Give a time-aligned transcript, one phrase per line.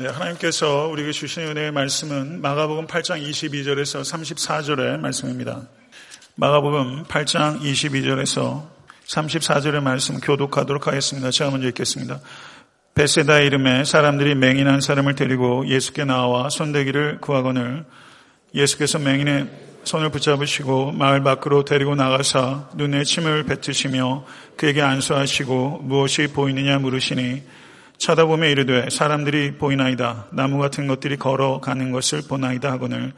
[0.00, 5.60] 네, 하나님께서 우리에게 주신 은혜의 말씀은 마가복음 8장 22절에서 34절의 말씀입니다.
[6.36, 8.66] 마가복음 8장 22절에서
[9.06, 11.30] 34절의 말씀 교독하도록 하겠습니다.
[11.30, 12.18] 제가 먼저 읽겠습니다.
[12.94, 17.84] 베세다 이름에 사람들이 맹인한 사람을 데리고 예수께 나와 손대기를 구하거늘
[18.54, 19.50] 예수께서 맹인의
[19.84, 24.24] 손을 붙잡으시고 마을 밖으로 데리고 나가사 눈에 침을 뱉으시며
[24.56, 27.42] 그에게 안수하시고 무엇이 보이느냐 물으시니
[28.00, 30.28] 쳐다보며 이르되 사람들이 보이나이다.
[30.30, 33.12] 나무 같은 것들이 걸어가는 것을 보나이다 하거늘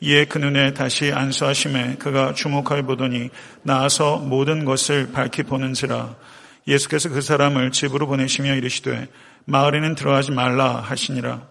[0.00, 3.28] 이에 그 눈에 다시 안수하심에 그가 주목하여 보더니
[3.62, 6.16] 나와서 모든 것을 밝히 보는지라.
[6.66, 9.06] 예수께서 그 사람을 집으로 보내시며 이르시되
[9.44, 11.42] 마을에는 들어가지 말라 하시니라.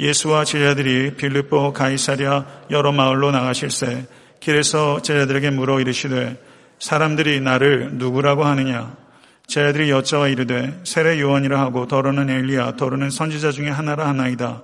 [0.00, 4.06] 예수와 제자들이 빌립보 가이사랴 여러 마을로 나가실새
[4.40, 6.42] 길에서 제자들에게 물어 이르시되
[6.78, 9.05] 사람들이 나를 누구라고 하느냐
[9.46, 14.62] 제자들이 여자와 이르되 세례 요한이라 하고 더러는 엘리야 더러는 선지자 중에 하나라 하나이다.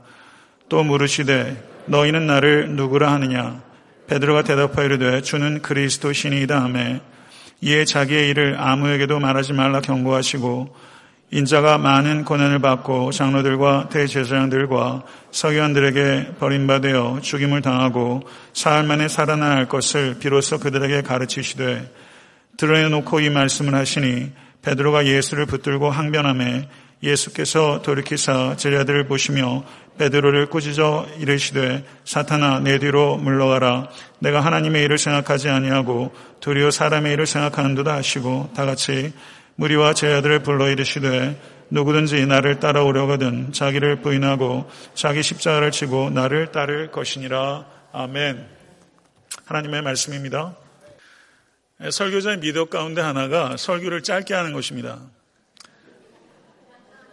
[0.68, 3.62] 또 물으시되 너희는 나를 누구라 하느냐
[4.06, 7.00] 베드로가 대답하여 이르되 주는 그리스도 신이다 하매
[7.60, 10.74] 이에 자기의 일을 아무에게도 말하지 말라 경고하시고
[11.30, 18.22] 인자가 많은 고난을 받고 장로들과 대제사장들과 서기관들에게 버림받아 죽임을 당하고
[18.52, 21.90] 사흘 만에 살아날 것을 비로소 그들에게 가르치시되
[22.58, 24.30] 드러내놓고 이 말씀을 하시니
[24.62, 26.68] 베드로가 예수를 붙들고 항변함에
[27.02, 29.64] 예수께서 돌이키사 제자들을 보시며
[29.98, 33.88] 베드로를 꾸짖어 이르시되 사탄아 내 뒤로 물러가라.
[34.20, 39.12] 내가 하나님의 일을 생각하지 아니하고 도리어 사람의 일을 생각하는도다 하시고 다 같이
[39.56, 41.38] 무리와 제자들을 불러 이르시되
[41.70, 47.64] 누구든지 나를 따라오려거든 자기를 부인하고 자기 십자가를 치고 나를 따를 것이니라.
[47.92, 48.46] 아멘.
[49.46, 50.54] 하나님의 말씀입니다.
[51.84, 55.00] 예, 설교자의 미덕 가운데 하나가 설교를 짧게 하는 것입니다.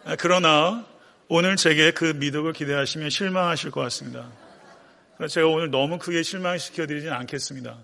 [0.04, 0.86] 아, 그러나
[1.28, 4.30] 오늘 제게 그 미덕을 기대하시면 실망하실 것 같습니다.
[5.28, 7.76] 제가 오늘 너무 크게 실망시켜드리진 않겠습니다.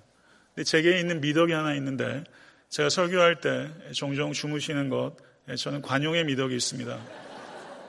[0.54, 2.22] 근데 제게 있는 미덕이 하나 있는데
[2.68, 5.16] 제가 설교할 때 종종 주무시는 것
[5.48, 6.98] 예, 저는 관용의 미덕이 있습니다.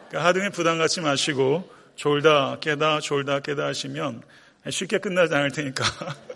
[0.09, 4.24] 그러니까 하등에 부담 갖지 마시고 졸다 깨다 졸다 깨다 하시면
[4.69, 5.84] 쉽게 끝나지 않을 테니까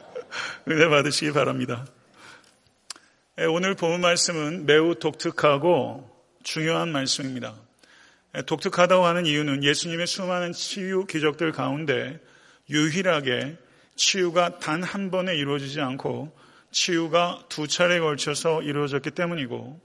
[0.69, 1.85] 은혜 받으시기 바랍니다.
[3.41, 6.07] 예, 오늘 본 말씀은 매우 독특하고
[6.43, 7.55] 중요한 말씀입니다.
[8.37, 12.19] 예, 독특하다고 하는 이유는 예수님의 수많은 치유 기적들 가운데
[12.69, 13.57] 유일하게
[13.95, 16.31] 치유가 단 한 번에 이루어지지 않고
[16.69, 19.81] 치유가 두 차례에 걸쳐서 이루어졌기 때문이고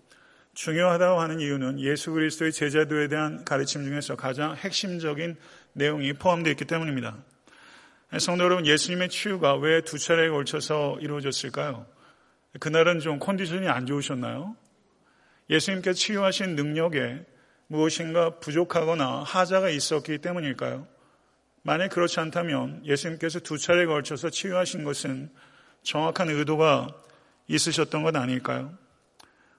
[0.53, 5.35] 중요하다고 하는 이유는 예수 그리스도의 제자도에 대한 가르침 중에서 가장 핵심적인
[5.73, 7.17] 내용이 포함되어 있기 때문입니다.
[8.13, 11.96] 예, 성도 여러분, 예수님의 치유가 왜 두 차례에 걸쳐서 이루어졌을까요?
[12.61, 14.57] 그날은 좀 컨디션이 안 좋으셨나요?
[15.51, 17.25] 예수님께서 치유하신 능력에
[17.69, 20.87] 무엇인가 부족하거나 하자가 있었기 때문일까요?
[21.63, 25.31] 만약 그렇지 않다면 예수님께서 두 차례에 걸쳐서 치유하신 것은
[25.83, 26.89] 정확한 의도가
[27.49, 28.73] 있으셨던 것 아닐까요?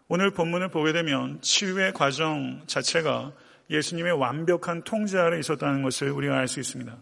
[0.07, 3.33] 오늘 본문을 보게 되면 치유의 과정 자체가
[3.69, 6.97] 예수님의 완벽한 통제 아래 있었다는 것을 우리가 알 수 있습니다.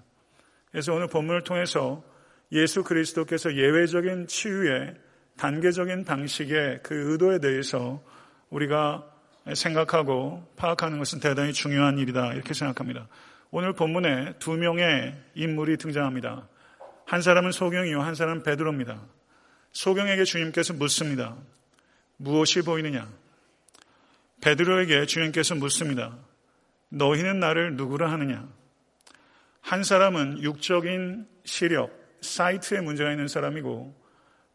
[0.72, 2.04] 그래서 오늘 본문을 통해서
[2.52, 4.96] 예수 그리스도께서 예외적인 치유에
[5.38, 8.02] 단계적인 방식의 그 의도에 대해서
[8.50, 9.04] 우리가
[9.54, 13.08] 생각하고 파악하는 것은 대단히 중요한 일이다 이렇게 생각합니다.
[13.52, 16.48] 오늘 본문에 두 명의 인물이 등장합니다.
[17.06, 19.00] 한 사람은 소경이요, 한 사람은 베드로입니다.
[19.72, 21.36] 소경에게 주님께서 묻습니다.
[22.18, 23.08] 무엇이 보이느냐?
[24.42, 26.18] 베드로에게 주님께서 묻습니다.
[26.90, 28.48] 너희는 나를 누구라 하느냐?
[29.62, 31.92] 한 사람은 육적인 시력,
[32.22, 34.05] sight에 문제가 있는 사람이고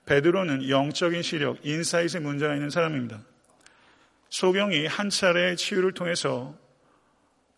[0.07, 3.21] 베드로는 영적인 시력, insight에 문제가 있는 사람입니다.
[4.29, 6.55] 소경이 한 차례의 치유를 통해서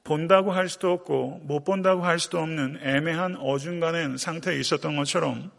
[0.05, 5.51] 본다고 할 수도 없고 못 본다고 할 수도 없는 애매한 어중간한 상태에 있었던 것처럼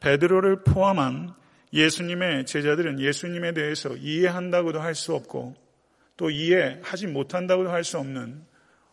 [0.00, 1.34] 베드로를 포함한
[1.72, 5.54] 예수님의 제자들은 예수님에 대해서 이해한다고도 할 수 없고
[6.16, 8.44] 또 이해하지 못한다고도 할 수 없는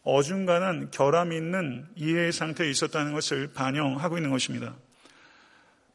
[0.03, 4.75] 어중간한 결함이 있는 이해의 상태에 있었다는 것을 반영하고 있는 것입니다.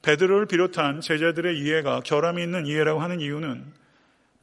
[0.03, 3.65] 베드로를 비롯한 제자들의 이해가 결함이 있는 이해라고 하는 이유는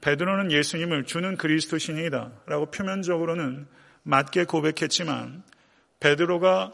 [0.02, 3.68] 베드로는 예수님을 주는 그리스도 신이다 라고 표면적으로는
[4.04, 5.44] 맞게 고백했지만
[6.00, 6.74] 베드로가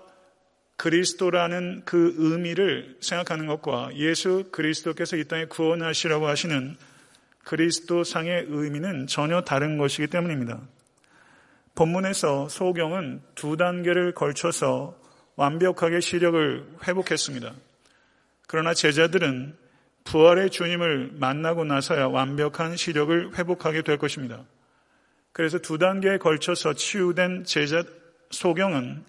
[0.77, 6.75] 그리스도라는 그 의미를 생각하는 것과 예수 그리스도께서 이 땅에 구원하시라고 하시는
[7.43, 10.59] 그리스도 상의 의미는 전혀 다른 것이기 때문입니다.
[11.75, 14.97] 본문에서 소경은 두 단계를 걸쳐서
[15.35, 17.53] 완벽하게 시력을 회복했습니다.
[18.47, 19.55] 그러나 제자들은
[20.03, 24.43] 부활의 주님을 만나고 나서야 완벽한 시력을 회복하게 될 것입니다.
[25.31, 27.83] 그래서 두 단계에 걸쳐서 치유된 제자
[28.29, 29.03] 소경은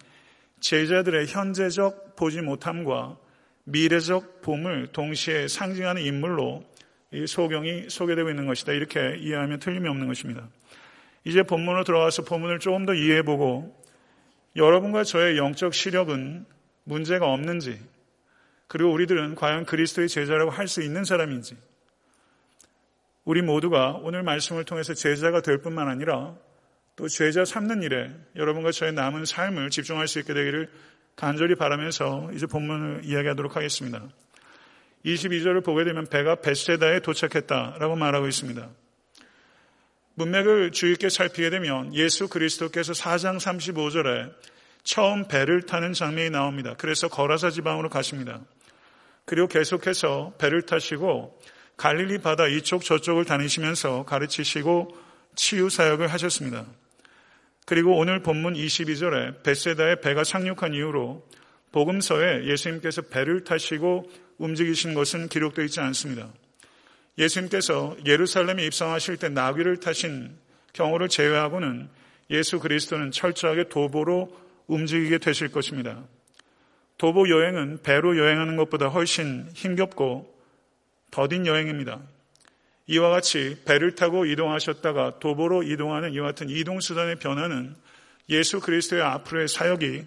[0.59, 3.17] 제자들의 현재적 보지 못함과
[3.63, 6.63] 미래적 봄을 동시에 상징하는 인물로
[7.11, 8.73] 이 소경이 소개되고 있는 것이다.
[8.73, 10.47] 이렇게 이해하면 틀림이 없는 것입니다.
[11.23, 13.83] 이제 본문으로 들어가서 본문을 조금 더 이해해보고
[14.55, 16.45] 여러분과 저의 영적 시력은
[16.83, 17.79] 문제가 없는지
[18.67, 21.55] 그리고 우리들은 과연 그리스도의 제자라고 할 수 있는 사람인지
[23.23, 26.35] 우리 모두가 오늘 말씀을 통해서 제자가 될 뿐만 아니라
[26.95, 30.69] 또 제자 삼는 일에 여러분과 저의 남은 삶을 집중할 수 있게 되기를
[31.15, 34.07] 간절히 바라면서 이제 본문을 이야기하도록 하겠습니다.
[35.05, 38.69] 22절을 보게 되면 배가 베세다에 도착했다라고 말하고 있습니다.
[40.15, 44.33] 문맥을 주의 있게 살피게 되면 예수 그리스도께서 4장 35절에
[44.83, 46.75] 처음 배를 타는 장면이 나옵니다.
[46.77, 48.41] 그래서 거라사 지방으로 가십니다.
[49.27, 51.37] 그리고 계속해서 배를 타시고
[51.75, 54.97] 갈릴리 바다 이쪽 저쪽을 다니시면서 가르치시고
[55.35, 56.65] 치유 사역을 하셨습니다.
[57.65, 61.27] 그리고 오늘 본문 22절에 베세다에 배가 상륙한 이후로
[61.73, 66.29] 복음서에 예수님께서 배를 타시고 움직이신 것은 기록되어 있지 않습니다.
[67.17, 70.37] 예수님께서 예루살렘에 입성하실 때 나귀를 타신
[70.71, 71.89] 경우를 제외하고는
[72.29, 74.33] 예수 그리스도는 철저하게 도보로
[74.67, 76.05] 움직이게 되실 것입니다.
[76.97, 80.35] 도보 여행은 배로 여행하는 것보다 훨씬 힘겹고
[81.11, 81.99] 더딘 여행입니다.
[82.87, 87.75] 이와 같이 배를 타고 이동하셨다가 도보로 이동하는 이와 같은 이동수단의 변화는
[88.29, 90.05] 예수 그리스도의 앞으로의 사역이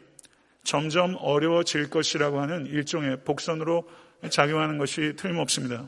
[0.64, 3.88] 점점 어려워질 것이라고 하는 일종의 복선으로
[4.30, 5.86] 작용하는 것이 틀림없습니다.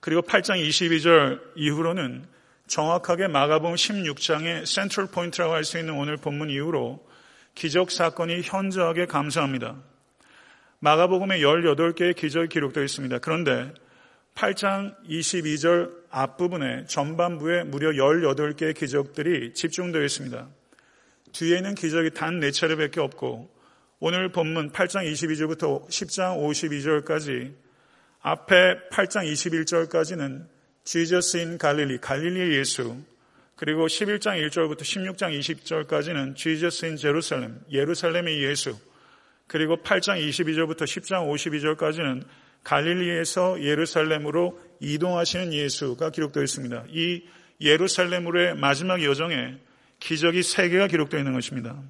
[0.00, 2.24] 그리고 8장 22절 이후로는
[2.66, 7.04] 정확하게 마가복음 16장의 센트럴 포인트라고 할 수 있는 오늘 본문 이후로
[7.54, 9.76] 기적 사건이 현저하게 감소합니다.
[10.80, 13.18] 마가복음에 18개의 기적이 기록되어 있습니다.
[13.18, 13.72] 그런데
[14.34, 20.48] 8장 22절 앞부분에 전반부에 무려 18개의 기적들이 집중되어 있습니다.
[21.32, 23.50] 뒤에는 기적이 단 4차례밖에 없고
[24.00, 27.54] 오늘 본문 8장 22절부터 10장 52절까지
[28.20, 30.46] 앞에 8장 21절까지는
[30.84, 32.96] 지저스인 갈릴리, 갈릴리의 예수
[33.62, 38.76] 그리고 11장 1절부터 16장 20절까지는 지저스인 제루살렘, 예루살렘의 예수
[39.46, 42.24] 그리고 8장 22절부터 10장 52절까지는
[42.64, 46.86] 갈릴리에서 예루살렘으로 이동하시는 예수가 기록되어 있습니다.
[46.88, 47.22] 이
[47.60, 49.60] 예루살렘으로의 마지막 여정에
[50.00, 51.80] 기적이 세 개가 기록되어 있는 것입니다.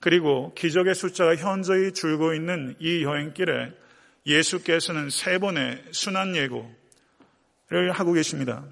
[0.00, 3.72] 그리고 기적의 숫자가 현저히 줄고 있는 이 여행길에
[4.24, 8.64] 예수께서는 세 번의 순환 예고를 하고 계십니다.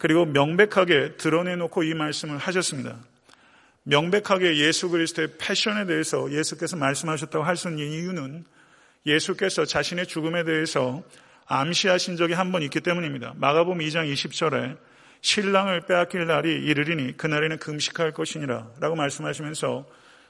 [0.00, 2.96] 그리고 명백하게 드러내놓고 이 말씀을 하셨습니다.
[3.84, 8.44] 명백하게 예수 그리스도의 패션에 대해서 예수께서 말씀하셨다고 할 수 있는 이유는
[9.06, 11.02] 예수께서 자신의 죽음에 대해서
[11.46, 13.34] 암시하신 적이 한 번 있기 때문입니다.
[13.36, 14.78] 마가복음 2장 20절에
[15.20, 19.86] 신랑을 빼앗길 날이 이르리니 그날에는 금식할 것이니라 라고 말씀하시면서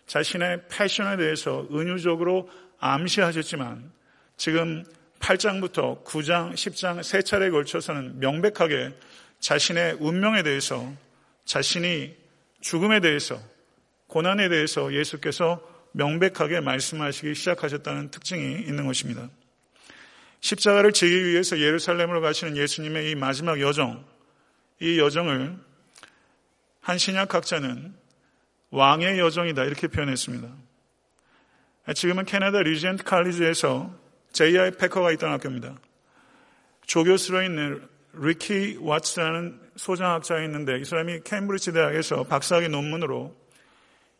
[0.06, 2.50] 자신의 패션에 대해서 은유적으로
[2.81, 3.93] 암시하셨지만
[4.37, 4.84] 지금
[5.20, 8.90] 8장부터 9장, 10장 세 차례에 걸쳐서는 명백하게
[9.40, 10.92] 자신의 운명에 대해서
[11.44, 12.16] 자신이
[12.60, 13.40] 죽음에 대해서
[14.06, 19.28] 고난에 대해서 예수께서 명백하게 말씀하시기 시작하셨다는 특징이 있는 것입니다.
[20.40, 24.04] 십자가를 지기 위해서 예루살렘으로 가시는 예수님의 이 마지막 여정,
[24.81, 25.56] 이 여정을
[26.81, 27.94] 한 신약학자는
[28.70, 30.48] 왕의 여정이다 이렇게 표현했습니다.
[31.94, 33.94] 지금은 캐나다 리젠트 칼리지에서
[34.32, 34.73] J.I.
[34.73, 35.76] 패커가 있던 학교입니다.
[36.87, 43.35] 조교수로 있는 리키 왓츠라는 소장학자가 있는데 이 사람이 캠브리지 대학에서 박사학위 논문으로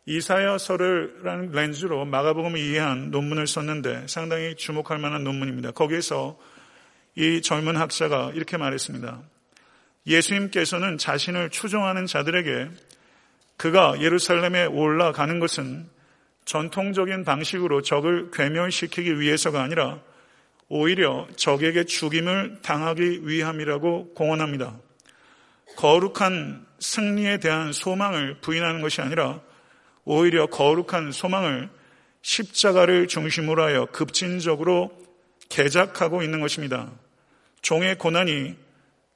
[0.05, 5.71] 이사야서를라는 렌즈로 마가복음을 이해한 논문을 썼는데 상당히 주목할 만한 논문입니다.
[5.71, 6.39] 거기에서
[7.15, 9.21] 이 젊은 학자가 이렇게 말했습니다.
[10.07, 12.69] 예수님께서는 자신을 추종하는 자들에게
[13.57, 15.87] 그가 예루살렘에 올라가는 것은
[16.45, 19.99] 전통적인 방식으로 적을 괴멸시키기 위해서가 아니라
[20.73, 24.79] 오히려 적에게 죽임을 당하기 위함이라고 공언합니다.
[25.75, 29.41] 거룩한 승리에 대한 소망을 부인하는 것이 아니라
[30.05, 31.69] 오히려 거룩한 소망을
[32.21, 34.97] 십자가를 중심으로 하여 급진적으로
[35.49, 36.89] 개작하고 있는 것입니다.
[37.61, 38.55] 종의 고난이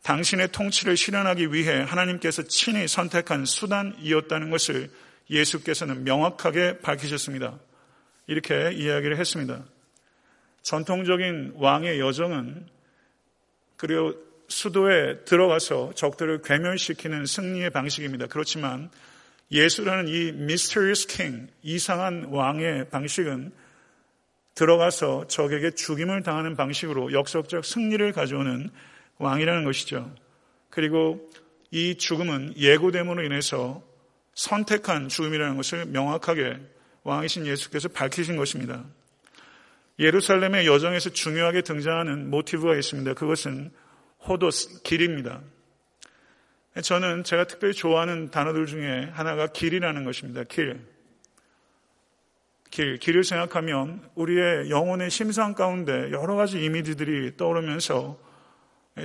[0.04, 4.90] 당신의 통치를 실현하기 위해 하나님께서 친히 선택한 수단이었다는 것을
[5.30, 7.58] 예수께서는 명확하게 밝히셨습니다.
[8.28, 9.64] 이렇게 이야기를 했습니다.
[10.66, 12.66] 전통적인 왕의 여정은
[13.78, 14.16] 그리고
[14.48, 18.26] 수도에 들어가서 적들을 괴멸시키는 승리의 방식입니다.
[18.26, 18.90] 그렇지만
[19.52, 23.52] 예수라는 이 mysterious king, 이상한 왕의 방식은
[24.56, 28.72] 들어가서 적에게 죽임을 당하는 방식으로 역석적 승리를 가져오는
[29.20, 30.16] 왕이라는 것이죠.
[30.72, 31.30] 그리고
[31.70, 33.84] 이 죽음은 예고됨으로 인해서
[34.34, 36.58] 선택한 죽음이라는 것을 명확하게
[37.04, 38.84] 왕이신 예수께서 밝히신 것입니다.
[40.00, 43.14] 예루살렘의 여정에서 중요하게 등장하는 모티브가 있습니다.
[43.14, 43.72] 그것은
[44.28, 45.42] 호도스, 길입니다.
[46.82, 50.44] 저는 제가 특별히 좋아하는 단어들 중에 하나가 길이라는 것입니다.
[50.44, 50.86] 길.
[52.70, 58.20] 길, 길을 생각하면 우리의 영혼의 심상 가운데 여러 가지 이미지들이 떠오르면서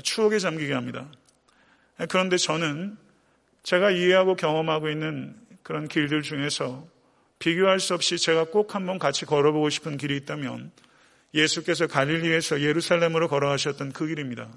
[0.02, 1.06] 추억에 잠기게 합니다.
[2.08, 2.96] 그런데 저는
[3.62, 6.88] 제가 이해하고 경험하고 있는 그런 길들 중에서
[7.40, 10.70] 비교할 수 없이 제가 꼭 한번 같이 걸어보고 싶은 길이 있다면
[11.34, 14.48] 예수께서 갈릴리에서 예루살렘으로 걸어가셨던 그 길입니다.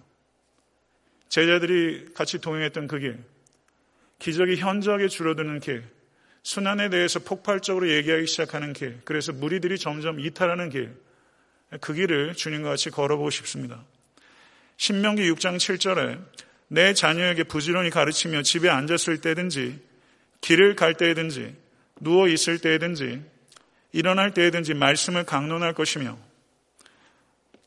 [1.30, 3.24] 제자들이 같이 동행했던 그 길,
[4.20, 5.84] 기적이 현저하게 줄어드는 길,
[6.44, 10.94] 순환에 대해서 폭발적으로 얘기하기 시작하는 길, 그래서 무리들이 점점 이탈하는 길,
[11.80, 13.84] 그 길을 주님과 같이 걸어보고 싶습니다.
[14.76, 16.22] 신명기 6장 7절에
[16.68, 19.80] 내 자녀에게 부지런히 가르치며 집에 앉았을 때든지
[20.42, 21.63] 길을 갈 때든지
[22.00, 23.22] 누워 있을 때든지
[23.92, 26.18] 일어날 때든지 말씀을 강론할 것이며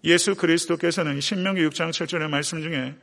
[0.05, 2.95] 예수 그리스도께서는 신명기 6장 7절의 말씀 중에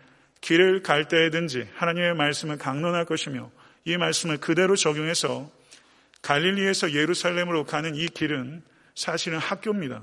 [0.42, 3.52] 길을 갈 때든지 하나님의 말씀을 강론할 것이며
[3.86, 5.50] 이 말씀을 그대로 적용해서
[6.22, 8.64] 갈릴리에서 예루살렘으로 가는 이 길은
[8.96, 10.02] 사실은 학교입니다.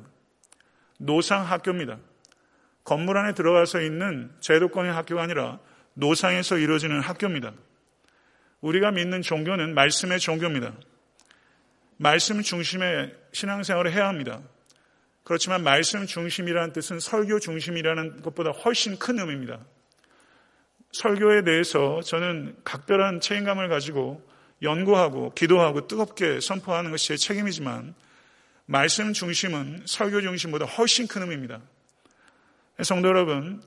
[0.99, 1.99] 노상 학교입니다.
[2.85, 5.59] 건물 안에 들어가서 있는 제도권의 학교가 아니라
[5.95, 7.53] 노상에서 이루어지는 학교입니다.
[8.61, 10.75] 우리가 믿는 종교는 말씀의 종교입니다.
[12.03, 14.41] 말씀 중심의 신앙생활을 해야 합니다.
[15.23, 19.61] 그렇지만 말씀 중심이라는 뜻은 설교 중심이라는 것보다 훨씬 큰 의미입니다.
[20.93, 24.27] 설교에 대해서 저는 각별한 책임감을 가지고
[24.63, 27.95] 연구하고 기도하고 뜨겁게 선포하는 것이 제 책임이지만
[28.65, 31.61] 말씀 중심은 설교 중심보다 훨씬 큰 의미입니다.
[32.83, 33.63] 성도 여러분,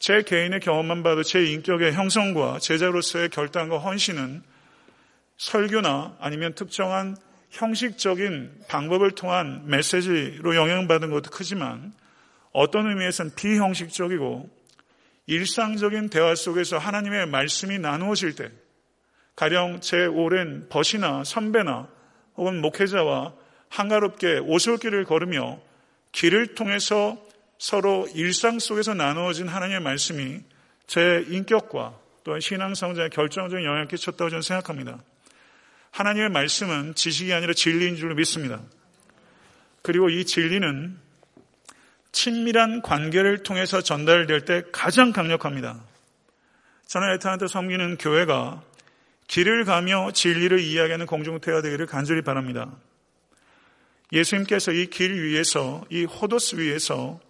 [0.00, 4.42] 제 개인의 경험만 봐도 제 인격의 형성과 제자로서의 결단과 헌신은
[5.36, 7.16] 설교나 아니면 특정한
[7.56, 11.94] 형식적인 방법을 통한 메시지로 영향받은 것도 크지만
[12.52, 14.48] 어떤 의미에서는 비형식적이고
[15.26, 18.50] 일상적인 대화 속에서 하나님의 말씀이 나누어질 때
[19.34, 21.88] 가령 제 오랜 벗이나 선배나
[22.36, 23.34] 혹은 목회자와
[23.70, 25.58] 한가롭게 오솔길을 걸으며
[26.12, 27.18] 길을 통해서
[27.58, 30.40] 서로 일상 속에서 나누어진 하나님의 말씀이
[30.86, 35.02] 제 인격과 또한 신앙 성장에 결정적인 영향을 끼쳤다고 저는 생각합니다.
[35.96, 38.60] 하나님의 말씀은 지식이 아니라 진리인 줄로 믿습니다.
[39.80, 40.98] 그리고 이 진리는
[42.12, 45.82] 친밀한 관계를 통해서 전달될 때 가장 강력합니다.
[46.86, 48.62] 저는 에타한테 섬기는 교회가
[49.26, 52.70] 길을 가며 진리를 이야기하는 공동체가 되기를 간절히 바랍니다.
[54.12, 57.20] 예수님께서 이 길 위에서 이 호도스 위에서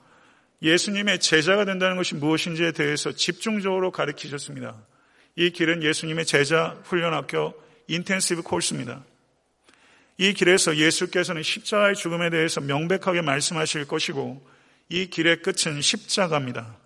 [0.60, 4.74] 예수님의 제자가 된다는 것이 무엇인지에 대해서 집중적으로 가르치셨습니다.
[5.36, 9.04] 이 길은 예수님의 제자 훈련학교 인텐시브 코스입니다.
[10.18, 14.46] 이 길에서 예수께서는 십자가의 죽음에 대해서 명백하게 말씀하실 것이고
[14.88, 16.76] 이 길의 끝은 십자가입니다.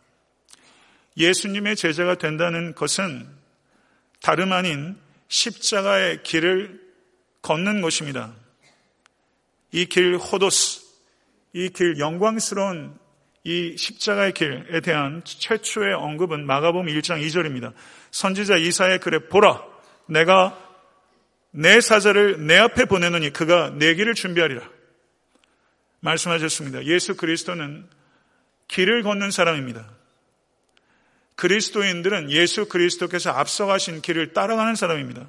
[1.16, 3.28] 예수님의 제자가 된다는 것은
[4.22, 4.96] 다름 아닌
[5.28, 6.80] 십자가의 길을
[7.42, 8.34] 걷는 것입니다.
[9.72, 10.82] 이 길 호도스,
[11.52, 12.98] 이 길 영광스러운
[13.44, 17.72] 이 십자가의 길에 대한 최초의 언급은 마가복음 1장 2절입니다.
[18.10, 19.62] 선지자 이사의 글에 보라
[20.06, 20.58] 내가
[21.50, 24.68] 내 사자를 내 앞에 보내노니 그가 내 길을 준비하리라.
[26.00, 26.84] 말씀하셨습니다.
[26.84, 27.86] 예수 그리스도는
[28.68, 29.90] 길을 걷는 사람입니다.
[31.34, 35.28] 그리스도인들은 예수 그리스도께서 앞서가신 길을 따라가는 사람입니다.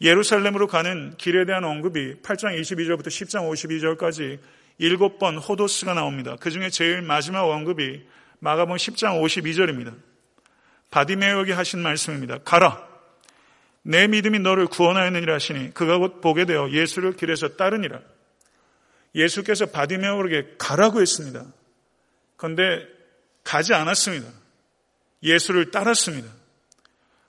[0.00, 4.38] 예루살렘으로 가는 길에 대한 언급이 8장 22절부터 10장 52절까지
[4.78, 6.36] 일곱 번 호도스가 나옵니다.
[6.38, 8.04] 그 중에 제일 마지막 언급이
[8.40, 9.94] 마가본 10장 52절입니다.
[10.90, 12.38] 바디메오에게 하신 말씀입니다.
[12.38, 12.95] 가라.
[13.88, 18.00] 내 믿음이 너를 구원하였느니라 하시니 그가 곧 보게 되어 예수를 길에서 따르니라.
[19.14, 21.46] 예수께서 바디메오에게 가라고 했습니다.
[22.36, 22.84] 그런데
[23.44, 24.28] 가지 않았습니다.
[25.22, 26.28] 예수를 따랐습니다.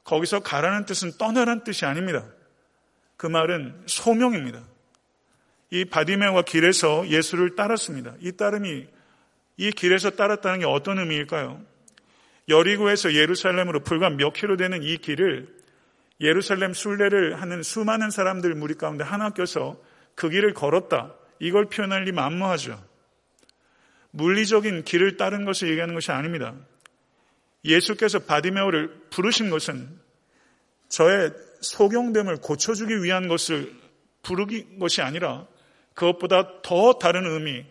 [0.03, 2.25] 거기서 가라는 뜻은 떠나라는 뜻이 아닙니다.
[3.17, 4.63] 그 말은 소명입니다.
[5.69, 8.15] 이 바디메오가 길에서 예수를 따랐습니다.
[8.19, 8.87] 이 따름이
[9.57, 11.61] 이 길에서 따랐다는 게 어떤 의미일까요?
[12.49, 15.56] 여리고에서 예루살렘으로 불과 몇 킬로 되는 이 길을
[16.19, 19.79] 예루살렘 순례를 하는 수많은 사람들 무리 가운데 하나 껴서
[20.15, 21.13] 그 길을 걸었다.
[21.39, 22.83] 이걸 표현할 리 만무하죠.
[24.11, 26.55] 물리적인 길을 따른 것을 얘기하는 것이 아닙니다.
[27.63, 29.99] 예수께서 바디메오를 부르신 것은
[30.89, 31.31] 저의
[31.61, 33.73] 소경됨을 고쳐주기 위한 것을
[34.23, 35.45] 부르기 것이 아니라
[35.93, 37.65] 그것보다 더 다른 의미,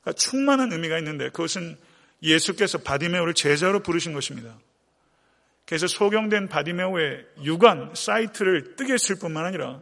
[0.00, 1.76] 그러니까 충만한 의미가 있는데 그것은
[2.22, 4.58] 예수께서 바디메오를 제자로 부르신 것입니다.
[5.66, 9.80] 그래서 소경된 바디메오의 육안 sight를 뜨게 했을 뿐만 아니라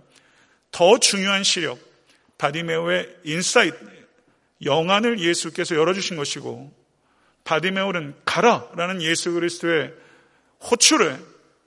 [0.70, 1.78] 더 중요한 시력,
[2.38, 3.76] 바디메오의 insight,
[4.64, 6.72] 영안을 예수께서 열어주신 것이고
[7.44, 9.92] 바디메오는 가라라는 예수 그리스도의
[10.70, 11.18] 호출에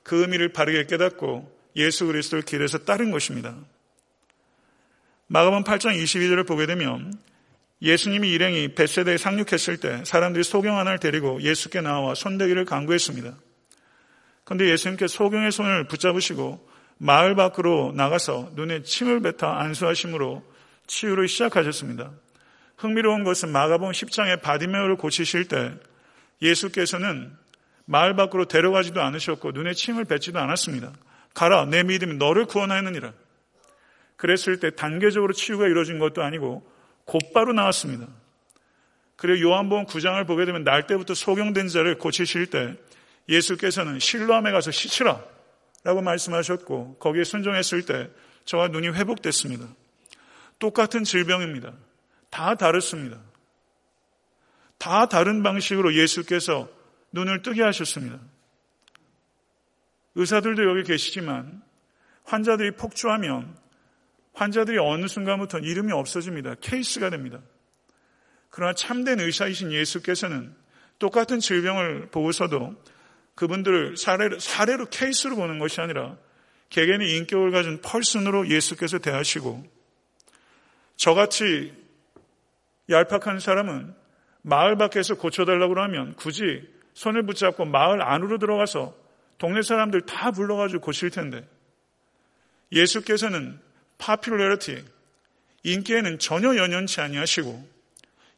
[0.01, 3.55] 그 의미를 바르게 깨닫고 예수 그리스도를 길에서 따른 것입니다.
[5.27, 7.13] 마가복음 8장 22절을 보게 되면
[7.81, 13.37] 예수님의 일행이 벳새다에 상륙했을 때 사람들이 소경 하나를 데리고 예수께 나와 손대기를 간구했습니다.
[14.47, 16.65] 그런데 예수님께 소경의 손을 붙잡으시고
[16.99, 20.41] 마을 밖으로 나가서 눈에 침을 뱉어 안수하심으로
[20.87, 22.11] 치유를 시작하셨습니다.
[22.77, 25.73] 흥미로운 것은 마가봉 10장의 바디메오를 고치실 때
[26.41, 27.35] 예수께서는
[27.83, 30.93] 마을 밖으로 데려가지도 않으셨고 눈에 침을 뱉지도 않았습니다.
[31.33, 33.11] 가라 내 믿음이 너를 구원하였느니라.
[34.15, 36.65] 그랬을 때 단계적으로 치유가 이루어진 것도 아니고
[37.03, 38.07] 곧바로 나왔습니다.
[39.17, 42.77] 그리고 요한복음 9장을 보게 되면 날 때부터 소경된 자를 고치실 때
[43.29, 45.23] 예수께서는 실로암에 가서 씻으라
[45.83, 48.09] 라고 말씀하셨고 거기에 순종했을 때
[48.45, 49.67] 저와 눈이 회복됐습니다.
[50.59, 51.73] 똑같은 질병입니다.
[52.29, 53.21] 다 다릅니다.
[54.77, 56.69] 다 다른 방식으로 예수께서
[57.11, 58.19] 눈을 뜨게 하셨습니다.
[60.15, 61.61] 의사들도 여기 계시지만
[62.23, 63.55] 환자들이 폭주하면
[64.33, 66.55] 환자들이 어느 순간부터 이름이 없어집니다.
[66.61, 67.39] 케이스가 됩니다.
[68.49, 70.55] 그러나 참된 의사이신 예수께서는
[70.99, 72.75] 똑같은 질병을 보고서도
[73.37, 76.17] 그분들을 사례로, 사례로 케이스로 보는 것이 아니라
[76.69, 79.63] 개개인의 인격을 가진 펄슨으로 예수께서 대하시고
[80.97, 81.71] 저같이
[82.89, 83.93] 얄팍한 사람은
[84.41, 88.95] 마을 밖에서 고쳐달라고 하면 굳이 손을 붙잡고 마을 안으로 들어가서
[89.37, 91.47] 동네 사람들 다 불러가지고 고칠 텐데
[92.71, 93.59] 예수께서는
[93.99, 94.83] 파퓰러리티,
[95.63, 97.67] 인기에는 전혀 연연치 아니하시고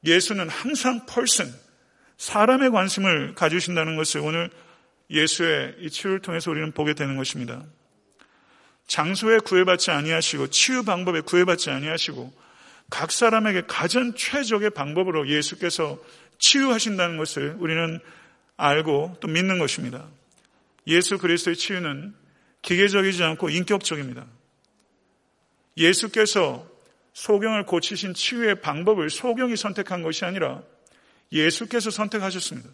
[0.05, 1.53] 예수는 항상 펄슨,
[2.17, 4.49] 사람의 관심을 가지신다는 것을 오늘
[5.09, 7.63] 예수의 이 치유를 통해서 우리는 보게 되는 것입니다.
[8.87, 12.33] 장소에 구애받지 아니하시고 치유 방법에 구애받지 아니하시고
[12.89, 15.99] 각 사람에게 가장 최적의 방법으로 예수께서
[16.39, 17.99] 치유하신다는 것을 우리는
[18.57, 20.07] 알고 또 믿는 것입니다.
[20.88, 22.15] 예수 그리스도의 치유는
[22.62, 24.25] 기계적이지 않고 인격적입니다.
[25.77, 26.67] 예수께서
[27.13, 30.62] 소경을 고치신 치유의 방법을 소경이 선택한 것이 아니라
[31.31, 32.69] 예수께서 선택하셨습니다.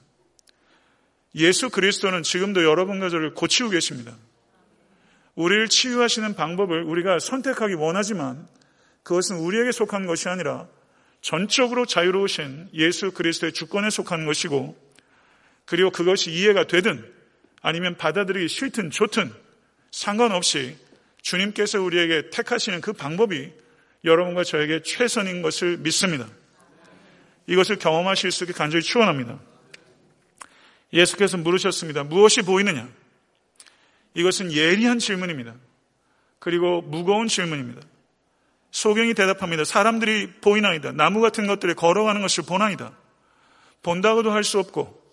[1.35, 4.15] 예수 그리스도는 지금도 여러분과 저를 고치고 계십니다.
[5.35, 8.47] 우리를 치유하시는 방법을 우리가 선택하기 원하지만
[9.03, 10.67] 그것은 우리에게 속한 것이 아니라
[11.21, 14.77] 전적으로 자유로우신 예수 그리스도의 주권에 속한 것이고
[15.65, 17.11] 그리고 그것이 이해가 되든
[17.61, 19.33] 아니면 받아들이기 싫든 좋든
[19.91, 20.77] 상관없이
[21.21, 23.51] 주님께서 우리에게 택하시는 그 방법이
[24.03, 26.27] 여러분과 저에게 최선인 것을 믿습니다.
[27.47, 29.39] 이것을 경험하실 수 있게 간절히 축원합니다.
[30.95, 32.05] 예수께서 물으셨습니다.
[32.05, 32.89] 무엇이 보이느냐?
[34.15, 35.53] 이것은 예리한 질문입니다.
[36.39, 37.81] 그리고 무거운 질문입니다.
[38.71, 39.65] 소경이 대답합니다.
[39.65, 40.93] 사람들이 보이나이다.
[40.93, 42.93] 나무 같은 것들에 걸어가는 것을 보나이다.
[43.83, 45.03] 본다고도 할 수 없고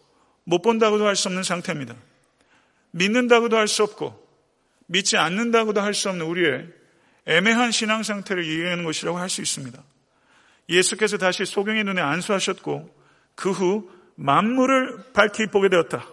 [0.45, 1.95] 못 본다고도 할 수 없는 상태입니다.
[2.93, 4.21] 믿는다고도 할 수 없고
[4.87, 6.69] 믿지 않는다고도 할 수 없는 우리의
[7.27, 9.83] 애매한 신앙 상태를 이해하는 것이라고 할 수 있습니다.
[10.69, 13.03] 예수께서 다시 소경의 눈에 안수하셨고
[13.35, 16.07] 그 후 만물을 밝히 보게 되었다.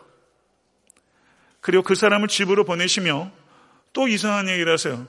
[1.61, 3.31] 그리고 그 사람을 집으로 보내시며
[3.93, 5.07] 또 이상한 얘기를 하세요.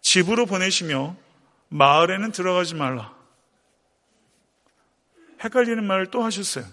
[0.00, 1.16] 집으로 보내시며
[1.68, 3.14] 마을에는 들어가지 말라.
[5.42, 6.64] 헷갈리는 말을 또 하셨어요.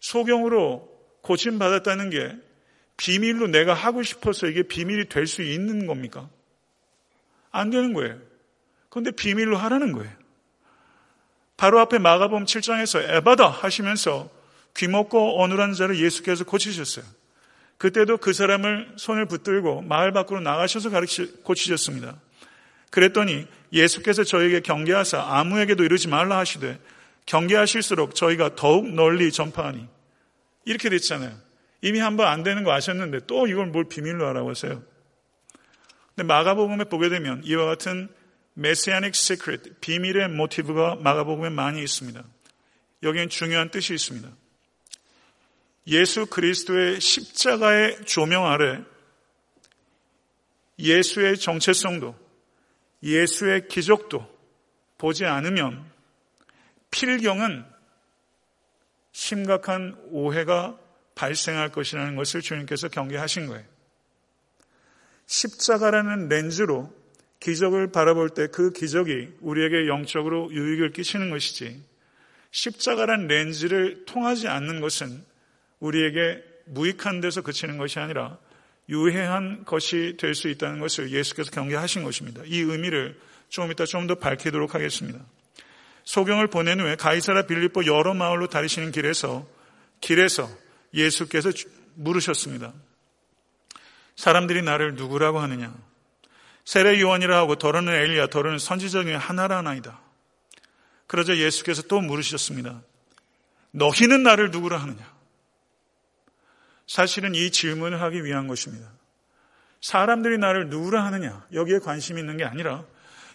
[0.00, 0.88] 소경으로
[1.22, 2.36] 고침받았다는 게
[2.96, 6.28] 비밀로 내가 하고 싶어서 이게 비밀이 될 수 있는 겁니까?
[7.50, 8.18] 안 되는 거예요.
[8.88, 10.12] 그런데 비밀로 하라는 거예요.
[11.56, 14.28] 바로 앞에 마가복음 7장에서 에바다 하시면서
[14.76, 17.04] 귀먹고 어눌한 자를 예수께서 고치셨어요.
[17.78, 22.16] 그때도 그 사람을 손을 붙들고 마을 밖으로 나가셔서 가르치, 고치셨습니다.
[22.90, 26.78] 그랬더니 예수께서 저에게 경계하사 아무에게도 이르지 말라 하시되
[27.26, 29.86] 경계하실수록 저희가 더욱 널리 전파하니
[30.64, 31.32] 이렇게 됐잖아요.
[31.82, 34.82] 이미 한 번 안 되는 거 아셨는데 또 이걸 뭘 비밀로 하라고 하세요.
[36.14, 38.08] 근데 마가복음에 보게 되면 이와 같은
[38.58, 42.24] 메시아닉 시크릿, 비밀의 모티브가 마가복음에 많이 있습니다.
[43.02, 44.30] 여기엔 중요한 뜻이 있습니다.
[45.88, 48.82] 예수 그리스도의 십자가의 조명 아래
[50.78, 52.16] 예수의 정체성도
[53.02, 54.26] 예수의 기적도
[54.96, 55.84] 보지 않으면
[56.90, 57.64] 필경은
[59.12, 60.78] 심각한 오해가
[61.14, 63.64] 발생할 것이라는 것을 주님께서 경계하신 거예요.
[65.26, 66.95] 십자가라는 렌즈로
[67.40, 71.80] 기적을 바라볼 때 그 기적이 우리에게 영적으로 유익을 끼치는 것이지
[72.50, 75.22] 십자가란 렌즈를 통하지 않는 것은
[75.80, 78.38] 우리에게 무익한 데서 그치는 것이 아니라
[78.88, 82.42] 유해한 것이 될 수 있다는 것을 예수께서 경계하신 것입니다.
[82.46, 83.18] 이 의미를
[83.48, 85.18] 조금 이따 좀 더 밝히도록 하겠습니다.
[86.04, 89.46] 소경을 보낸 후에 가이사라 빌립보 여러 마을로 다니시는 길에서
[90.00, 90.48] 길에서
[90.94, 91.50] 예수께서
[91.94, 92.72] 물으셨습니다.
[94.14, 95.74] 사람들이 나를 누구라고 하느냐?
[96.66, 100.00] 세례 요한이라 하고 더러는 엘리야, 더러는 선지자 중에 하나라 하나이다.
[101.06, 102.82] 그러자 예수께서 또 물으셨습니다.
[103.70, 105.16] 너희는 나를 누구라 하느냐?
[106.88, 108.90] 사실은 이 질문을 하기 위한 것입니다.
[109.80, 111.46] 사람들이 나를 누구라 하느냐?
[111.52, 112.84] 여기에 관심이 있는 게 아니라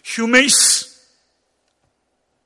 [0.04, 0.90] 휴메이스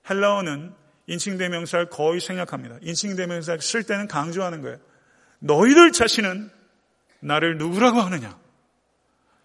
[0.09, 0.72] 헬라어는
[1.09, 2.79] 인칭대명사를 거의 생략합니다.
[2.83, 4.79] 인칭대명사를 쓸 때는 강조하는 거예요.
[5.40, 6.49] 너희들 자신은
[7.18, 8.38] 나를 누구라고 하느냐?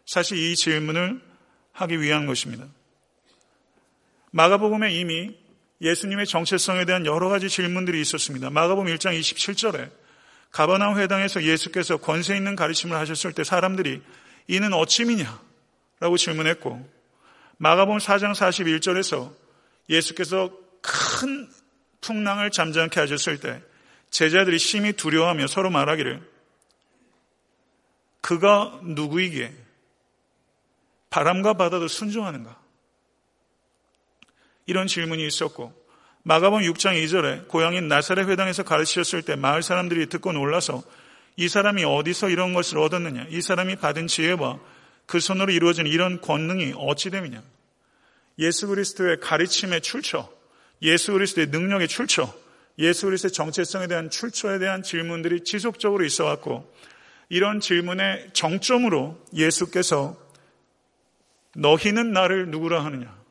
[0.05, 1.30] 사실 이 질문을
[1.81, 2.65] 하기 위한 것입니다.
[4.31, 5.35] 마가복음에 이미
[5.81, 8.49] 예수님의 정체성에 대한 여러 가지 질문들이 있었습니다.
[8.49, 9.91] 마가복음 1장 27절에
[10.51, 14.01] 가버나움 회당에서 예수께서 권세 있는 가르침을 하셨을 때 사람들이
[14.47, 15.41] 이는 어찌미냐?
[15.99, 16.87] 라고 질문했고
[17.57, 19.33] 마가복음 4장 41절에서
[19.89, 21.49] 예수께서 큰
[22.01, 23.61] 풍랑을 잠잠케 하셨을 때
[24.09, 26.21] 제자들이 심히 두려워하며 서로 말하기를
[28.21, 29.53] 그가 누구이기에
[31.11, 32.59] 바람과 바다도 순종하는가?
[34.65, 35.73] 이런 질문이 있었고
[36.23, 40.81] 마가본 6장 2절에 고향인 나사렛 회당에서 가르치셨을 때 마을 사람들이 듣고 놀라서
[41.35, 43.27] 이 사람이 어디서 이런 것을 얻었느냐?
[43.29, 44.59] 이 사람이 받은 지혜와
[45.05, 47.41] 그 손으로 이루어진 이런 권능이 어찌 됨이냐?
[48.39, 50.29] 예수 그리스도의 가르침의 출처,
[50.81, 52.33] 예수 그리스도의 능력의 출처,
[52.79, 56.71] 예수 그리스도의 정체성에 대한 출처에 대한 질문들이 지속적으로 있어 왔고
[57.29, 60.20] 이런 질문의 정점으로 예수께서
[61.55, 63.21] 너희는 나를 누구라 하느냐?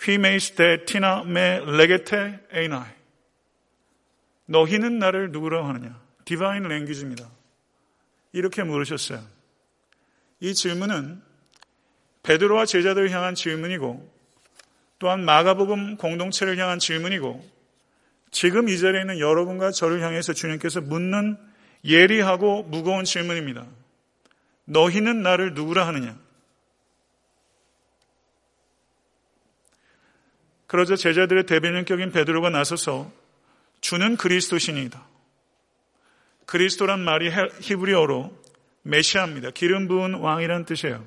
[0.00, 2.90] 휘메이스테 티나 메 레게테 에이나이.
[4.46, 6.00] 너희는 나를 누구라 하느냐?
[6.24, 7.28] 디바인 랭귀지입니다.
[8.32, 9.22] 이렇게 물으셨어요.
[10.40, 11.22] 이 질문은
[12.22, 14.16] 베드로와 제자들을 향한 질문이고
[14.98, 17.56] 또한 마가복음 공동체를 향한 질문이고
[18.30, 21.38] 지금 이 자리에 있는 여러분과 저를 향해서 주님께서 묻는
[21.84, 23.66] 예리하고 무거운 질문입니다.
[24.64, 26.18] 너희는 나를 누구라 하느냐?
[30.66, 33.10] 그러자 제자들의 대변인격인 베드로가 나서서
[33.80, 35.06] 주는 그리스도신이다.
[36.46, 38.36] 그리스도란 말이 히브리어로
[38.82, 39.50] 메시아입니다.
[39.50, 41.04] 기름 부은 왕이란 뜻이에요.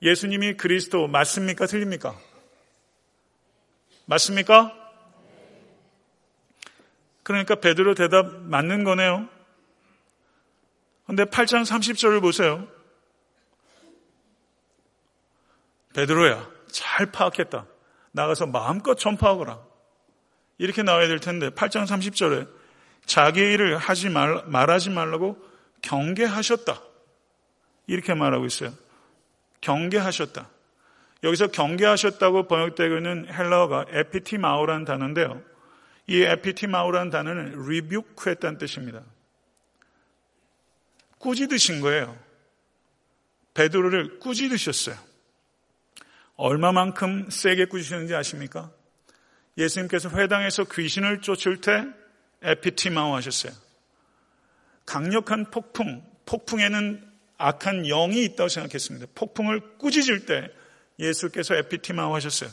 [0.00, 1.66] 예수님이 그리스도 맞습니까?
[1.66, 2.16] 틀립니까?
[4.06, 4.74] 맞습니까?
[7.24, 9.28] 그러니까 베드로 대답 맞는 거네요.
[11.06, 12.66] 근데 8장 30절을 보세요.
[15.94, 17.66] 베드로야, 잘 파악했다.
[18.12, 19.60] 나가서 마음껏 전파하거라.
[20.58, 22.48] 이렇게 나와야 될 텐데 8장 30절에
[23.06, 25.42] 자기 일을 하지 말, 말하지 말라고
[25.82, 26.82] 경계하셨다.
[27.86, 28.72] 이렇게 말하고 있어요.
[29.60, 30.48] 경계하셨다.
[31.24, 35.42] 여기서 경계하셨다고 번역되고 있는 헬라어가 에피티마우라는 단어인데요.
[36.06, 39.02] 이 에피티마우라는 단어는 리뷰크했다는 뜻입니다.
[41.18, 42.16] 꾸짖으신 거예요.
[43.54, 45.07] 베드로를 꾸짖으셨어요.
[46.38, 48.70] 얼마만큼 세게 꾸짖으셨는지 아십니까?
[49.58, 51.84] 예수님께서 회당에서 귀신을 쫓을 때
[52.42, 53.52] 에피티마우 하셨어요.
[54.86, 57.04] 강력한 폭풍, 폭풍에는
[57.38, 59.08] 악한 영이 있다고 생각했습니다.
[59.16, 60.48] 폭풍을 꾸짖을 때
[61.00, 62.50] 예수께서 에피티마우 하셨어요.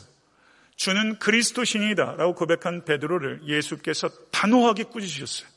[0.74, 5.48] 주는 그리스도 신이다 라고 고백한 베드로를 예수께서 단호하게 꾸짖으셨어요.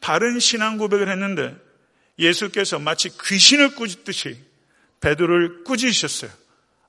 [0.00, 1.54] 바른 신앙 고백을 했는데
[2.18, 4.53] 예수께서 마치 귀신을 꾸짖듯이
[5.04, 6.30] 베드로를 꾸짖으셨어요.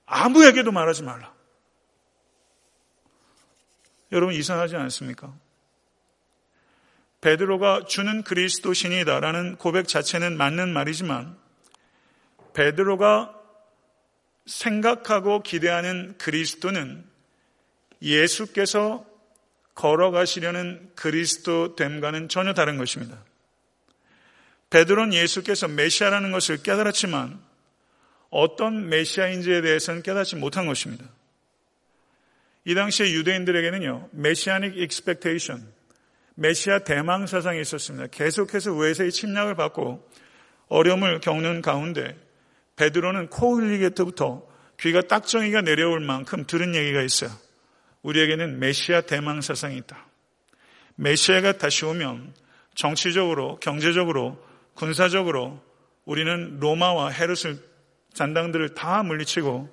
[0.06, 1.34] 아무에게도 말하지 말라.
[4.14, 5.34] 여러분 이상하지 않습니까?
[7.20, 11.38] 베드로가 주는 그리스도 신이다라는 고백 자체는 맞는 말이지만
[12.54, 13.36] 베드로가
[14.46, 17.04] 생각하고 기대하는 그리스도는
[18.02, 19.06] 예수께서
[19.74, 23.18] 걸어가시려는 그리스도 됨과는 전혀 다른 것입니다.
[24.70, 27.55] 베드로는 예수께서 메시아라는 것을 깨달았지만
[28.30, 31.06] 어떤 메시아인지에 대해서는 깨닫지 못한 것입니다.
[32.66, 35.68] 이 당시에 유대인들에게는요, Messianic expectation,
[36.36, 38.08] 메시아 대망 사상이 있었습니다.
[38.08, 40.10] 계속해서 외세의 침략을 받고
[40.68, 42.18] 어려움을 겪는 가운데
[42.76, 44.46] 베드로는 코흘리개 때부터
[44.80, 47.32] 귀에 딱정이가 내려올 만큼 들은 얘기가 있어요.
[48.02, 50.06] 우리에게는 메시아 대망 사상이 있다.
[50.96, 52.34] 메시아가 다시 오면
[52.74, 55.62] 정치적으로, 경제적으로, 군사적으로
[56.04, 57.58] 우리는 로마와 헤롯을
[58.16, 59.70] 잔당들을 다 물리치고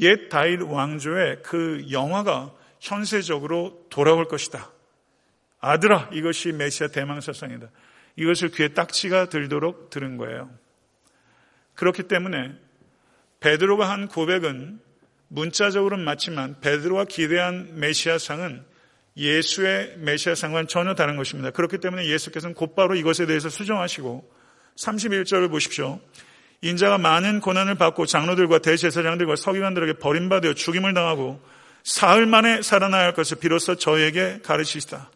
[0.00, 4.70] 옛 다윗 왕조의 그 영화가 현세적으로 돌아올 것이다.
[5.60, 7.68] 아들아, 이것이 메시아 대망 사상이다.
[8.16, 10.50] 이것을 귀에 딱지가 들도록 들은 거예요.
[11.74, 12.52] 그렇기 때문에
[13.40, 14.80] 베드로가 한 고백은
[15.28, 18.64] 문자적으로는 맞지만 베드로가 기대한 메시아상은
[19.16, 21.50] 예수의 메시아상과는 전혀 다른 것입니다.
[21.50, 24.28] 그렇기 때문에 예수께서는 곧바로 이것에 대해서 수정하시고
[24.76, 26.00] 31절을 보십시오.
[26.60, 31.40] 인자가 많은 고난을 받고 장로들과 대제사장들과 서기관들에게 버림받아 죽임을 당하고
[31.84, 35.10] 사흘 만에 살아나야 할 것을 비로소 저에게 가르치시다.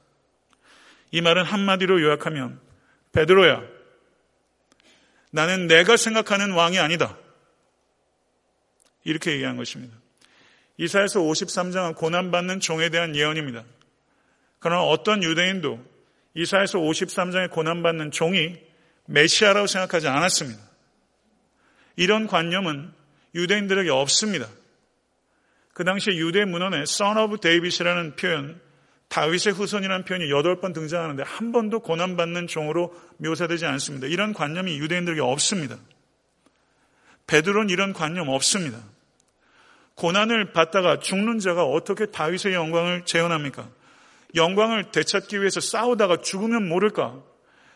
[1.11, 2.61] 이 말은 한마디로 요약하면
[3.13, 3.63] 베드로야
[5.31, 7.17] 나는 내가 생각하는 왕이 아니다.
[9.05, 9.97] 이렇게 얘기한 것입니다.
[10.77, 13.65] 이사에서 53장은 고난받는 종에 대한 예언입니다.
[14.59, 15.85] 그러나 어떤 유대인도
[16.35, 18.57] 이사에서 53장에 고난받는 종이
[19.07, 20.72] 메시아라고 생각하지 않았습니다.
[21.97, 22.93] 이런 관념은
[23.35, 24.47] 유대인들에게 없습니다.
[25.73, 28.61] 그 당시 유대 문헌에 son of David이라는 표현,
[29.09, 34.07] 다윗의 후손이라는 표현이 여덟 번 등장하는데 한 번도 고난받는 종으로 묘사되지 않습니다.
[34.07, 35.77] 이런 관념이 유대인들에게 없습니다.
[37.27, 38.79] 베드로는 이런 관념 없습니다.
[39.95, 43.69] 고난을 받다가 죽는 자가 어떻게 다윗의 영광을 재현합니까?
[44.35, 47.23] 영광을 되찾기 위해서 싸우다가 죽으면 모를까?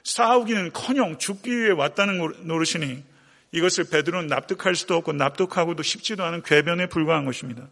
[0.05, 3.05] 싸우기는 커녕 죽기 위해 왔다는 노릇이니
[3.53, 7.69] 이것을 베드로는 납득할 수도 없고 납득하고도 쉽지도 않은 궤변에 불과한 것입니다.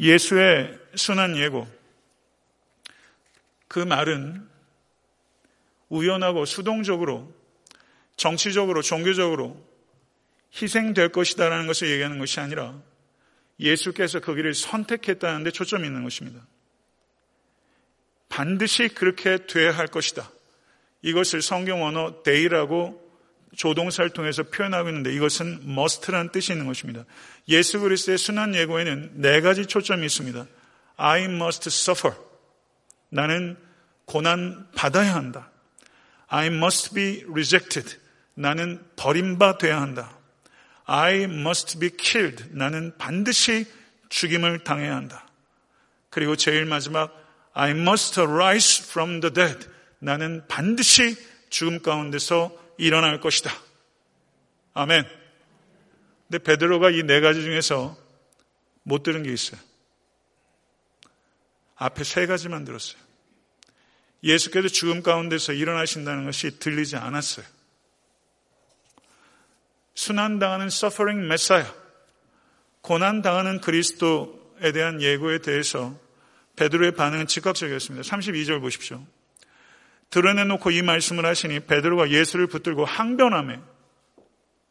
[0.00, 1.66] 예수의 순한 예고.
[3.68, 4.46] 그 말은
[5.88, 7.32] 우연하고 수동적으로
[8.16, 9.64] 정치적으로 종교적으로
[10.60, 12.80] 희생될 것이다라는 것을 얘기하는 것이 아니라
[13.60, 16.46] 예수께서 그 길을 선택했다는 데 초점이 있는 것입니다.
[18.28, 20.30] 반드시 그렇게 돼야 할 것이다.
[21.02, 23.05] 이것을 성경 언어 데이라고
[23.56, 27.04] 조동사를 통해서 표현하고 있는데 이것은 must라는 뜻이 있는 것입니다.
[27.48, 30.46] 예수 그리스도의 순한 예고에는 네 가지 초점이 있습니다.
[30.96, 32.16] I must suffer.
[33.08, 33.56] 나는
[34.04, 35.50] 고난 받아야 한다.
[36.28, 37.96] I must be rejected.
[38.34, 40.18] 나는 버림받아야 한다.
[40.84, 42.44] I must be killed.
[42.50, 43.66] 나는 반드시
[44.08, 45.26] 죽임을 당해야 한다.
[46.10, 47.12] 그리고 제일 마지막
[47.52, 49.66] I must rise from the dead.
[49.98, 51.16] 나는 반드시
[51.48, 53.50] 죽음 가운데서 일어날 것이다.
[54.74, 55.04] 아멘.
[56.28, 57.96] 근데 베드로가 이 네 가지 중에서
[58.82, 59.60] 못 들은 게 있어요.
[61.76, 63.00] 앞에 세 가지만 들었어요.
[64.22, 67.46] 예수께서 죽음 가운데서 일어나신다는 것이 들리지 않았어요.
[69.94, 71.72] 순환당하는 suffering 메사야,
[72.82, 75.98] 고난당하는 그리스도에 대한 예고에 대해서
[76.56, 78.08] 베드로의 반응은 즉각적이었습니다.
[78.08, 79.04] 32절 보십시오.
[80.10, 83.60] 드러내놓고 이 말씀을 하시니 베드로가 예수를 붙들고 항변함에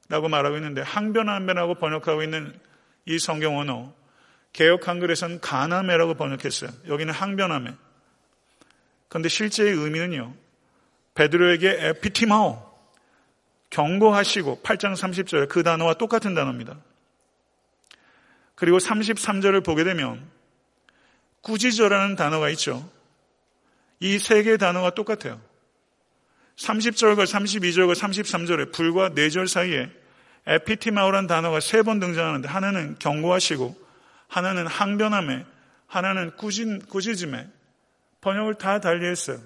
[0.10, 2.58] 라고 말하고 있는데 항변함에라고 번역하고 있는
[3.06, 3.94] 이 성경 언어
[4.54, 6.72] 개혁 한글에서는 가나메라고 번역했어요.
[6.88, 7.76] 여기는 항변함에.
[9.10, 10.34] 그런데 실제의 의미는요.
[11.16, 12.64] 베드로에게 에피티마오
[13.70, 16.78] 경고하시고 8장 30절에 그 단어와 똑같은 단어입니다.
[18.56, 20.26] 그리고 33절을 보게 되면
[21.42, 22.90] 꾸짖어라는 단어가 있죠.
[24.00, 25.42] 이 세 개의 단어가 똑같아요.
[26.58, 29.90] 30절과 32절과 33절에 불과 4절 사이에
[30.48, 33.76] 에피티마우라는 단어가 세 번 등장하는데 하나는 경고하시고
[34.28, 35.46] 하나는 항변함에
[35.88, 37.48] 하나는 꾸짖, 꾸짖음에
[38.22, 39.40] 번역을 다 달리했어요.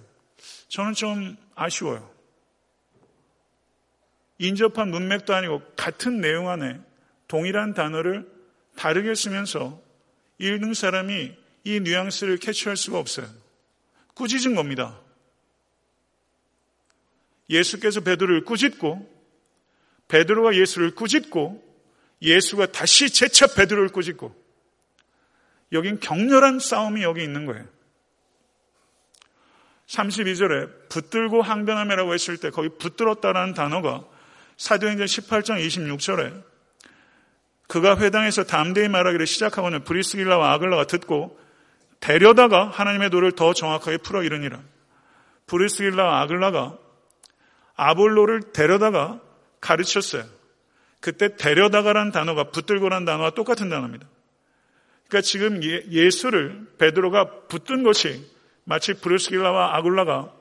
[0.68, 2.10] 저는 좀 아쉬워요.
[4.38, 6.80] 인접한 문맥도 아니고 같은 내용 안에
[7.28, 8.30] 동일한 단어를
[8.76, 9.82] 다르게 쓰면서
[10.40, 11.36] 읽는 사람이
[11.66, 13.28] 이 뉘앙스를 캐치할 수가 없어요.
[14.20, 15.00] 꾸짖은 겁니다.
[17.50, 19.20] 예수께서 베드로를 꾸짖고
[20.10, 21.64] 베드로가 예수를 꾸짖고
[22.22, 24.36] 예수가 다시 재차 베드로를 꾸짖고
[25.72, 27.66] 여긴 격렬한 싸움이 여기 있는 거예요.
[29.88, 34.06] 32절에 붙들고 항변함이라고 했을 때 거기 붙들었다라는 단어가
[34.58, 36.44] 사도행전 18장 26절에
[37.68, 41.40] 그가 회당에서 담대히 말하기를 시작하고는 브리스길라와 아글라가 듣고
[42.00, 44.62] 데려다가 하나님의 도를 더 정확하게 풀어 이르니라.
[45.48, 46.78] 브리스길라와 아글라가
[47.76, 49.22] 아볼로를 데려다가
[49.62, 50.24] 가르쳤어요.
[51.02, 54.08] 그때 데려다가란 단어가 붙들고란 단어와 똑같은 단어입니다.
[55.08, 58.30] 그러니까 지금 예, 예수를 베드로가 붙든 것이
[58.64, 60.32] 마치 브루스길라와 아굴라가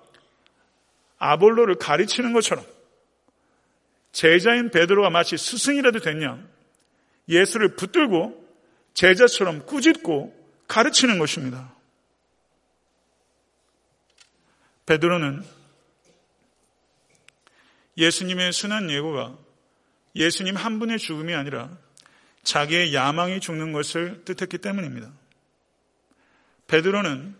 [1.19, 2.65] 아볼로를 가르치는 것처럼
[4.13, 6.39] 제자인 베드로가 마치 스승이라도 됐냐?
[7.29, 8.47] 예수를 붙들고
[8.95, 10.38] 제자처럼 꾸짖고
[10.69, 11.75] 가르치는 것입니다.
[14.87, 15.45] 베드로는
[17.97, 19.37] 예수님의 순한 예고가
[20.15, 21.77] 예수님 한 분의 죽음이 아니라
[22.43, 25.11] 자기의 야망이 죽는 것을 뜻했기 때문입니다.
[26.69, 27.37] 베드로는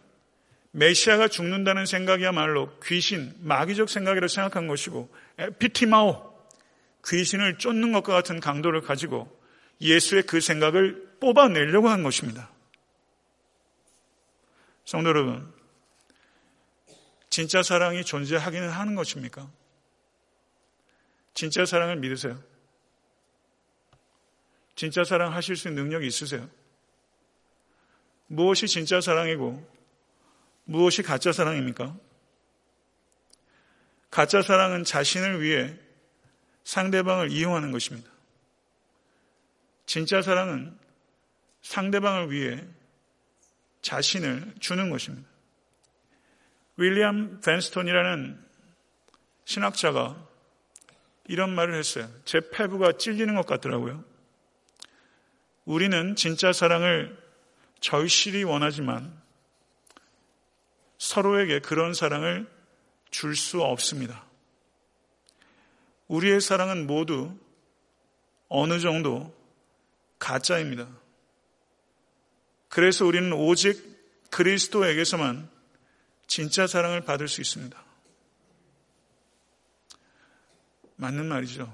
[0.73, 6.35] 메시아가 죽는다는 생각이야말로 귀신, 마귀적 생각이라고 생각한 것이고 에피티마오,
[7.07, 9.35] 귀신을 쫓는 것과 같은 강도를 가지고
[9.81, 12.51] 예수의 그 생각을 뽑아내려고 한 것입니다.
[14.89, 15.53] 성도 여러분,
[17.29, 19.47] 진짜 사랑이 존재하기는 하는 것입니까?
[21.35, 22.43] 진짜 사랑을 믿으세요?
[24.77, 26.49] 진짜 사랑 하실 수 있는 능력이 있으세요?
[28.29, 29.63] 무엇이 진짜 사랑이고
[30.65, 31.95] 무엇이 가짜 사랑입니까?
[34.11, 35.79] 가짜 사랑은 자신을 위해
[36.65, 38.11] 상대방을 이용하는 것입니다.
[39.85, 40.79] 진짜 사랑은
[41.61, 42.67] 상대방을 위해
[43.83, 45.29] 자신을 주는 것입니다.
[46.77, 48.45] 윌리엄 벤스톤이라는
[49.45, 50.29] 신학자가
[51.27, 52.09] 이런 말을 했어요.
[52.25, 54.05] 제 패부가 찔리는 것 같더라고요.
[55.65, 57.19] 우리는 진짜 사랑을
[57.81, 59.21] 절실히 원하지만
[60.99, 62.47] 서로에게 그런 사랑을
[63.11, 64.25] 줄 수 없습니다.
[66.09, 67.37] 우리의 사랑은 모두
[68.49, 69.35] 어느 정도
[70.19, 70.89] 가짜입니다.
[72.69, 73.99] 그래서 우리는 오직
[74.31, 75.49] 그리스도에게서만
[76.27, 77.83] 진짜 사랑을 받을 수 있습니다.
[80.97, 81.73] 맞는 말이죠.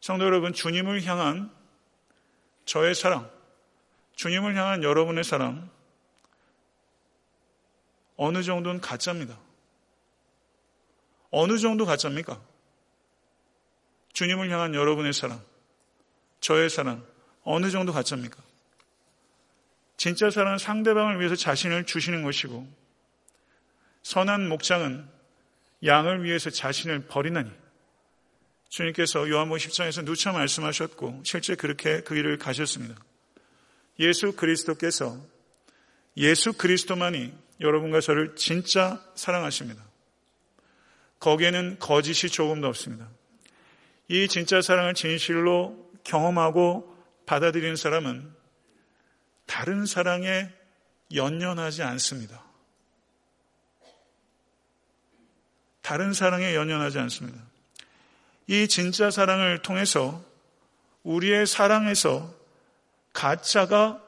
[0.00, 1.50] 성도 여러분, 주님을 향한
[2.64, 3.30] 저의 사랑,
[4.16, 5.70] 주님을 향한 여러분의 사랑,
[8.16, 9.38] 어느 정도는 가짜입니다.
[11.30, 12.40] 어느 정도 가짜입니까?
[14.12, 15.42] 주님을 향한 여러분의 사랑,
[16.40, 17.04] 저의 사랑,
[17.42, 18.45] 어느 정도 가짜입니까?
[19.96, 22.66] 진짜 사랑은 상대방을 위해서 자신을 주시는 것이고,
[24.02, 25.08] 선한 목장은
[25.84, 27.50] 양을 위해서 자신을 버리나니,
[28.68, 32.94] 주님께서 요한복음 10장에서 누차 말씀하셨고, 실제 그렇게 그 일을 가셨습니다.
[33.98, 35.18] 예수 그리스도께서
[36.16, 39.82] 예수 그리스도만이 여러분과 저를 진짜 사랑하십니다.
[41.20, 43.08] 거기에는 거짓이 조금도 없습니다.
[44.08, 46.94] 이 진짜 사랑을 진실로 경험하고
[47.26, 48.35] 받아들이는 사람은
[49.46, 50.50] 다른 사랑에
[51.14, 52.42] 연연하지 않습니다.
[55.82, 57.40] 다른 사랑에 연연하지 않습니다.
[58.48, 60.24] 이 진짜 사랑을 통해서
[61.04, 62.34] 우리의 사랑에서
[63.12, 64.02] 가짜가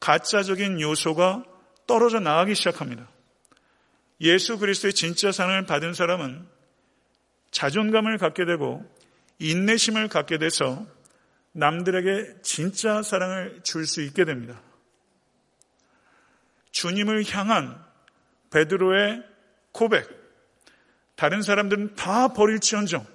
[0.00, 1.44] 가짜적인 요소가
[1.86, 3.08] 떨어져 나가기 시작합니다.
[4.20, 6.46] 예수 그리스도의 진짜 사랑을 받은 사람은
[7.50, 8.84] 자존감을 갖게 되고
[9.38, 10.86] 인내심을 갖게 돼서
[11.52, 14.60] 남들에게 진짜 사랑을 줄 수 있게 됩니다.
[16.74, 17.82] 주님을 향한
[18.50, 19.22] 베드로의
[19.70, 20.08] 고백.
[21.14, 23.06] 다른 사람들은 다 버릴지언정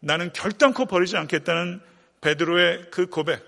[0.00, 1.80] 나는 결단코 버리지 않겠다는
[2.20, 3.42] 베드로의 그 고백.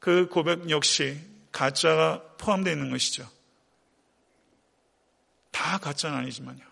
[0.00, 1.18] 그 고백 역시
[1.52, 3.26] 가짜가 포함되어 있는 것이죠.
[5.52, 6.64] 다 가짜는 아니지만요.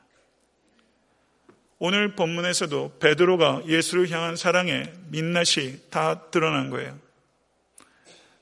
[1.78, 6.98] 오늘 본문에서도 베드로가 예수를 향한 사랑의 민낯이 다 드러난 거예요.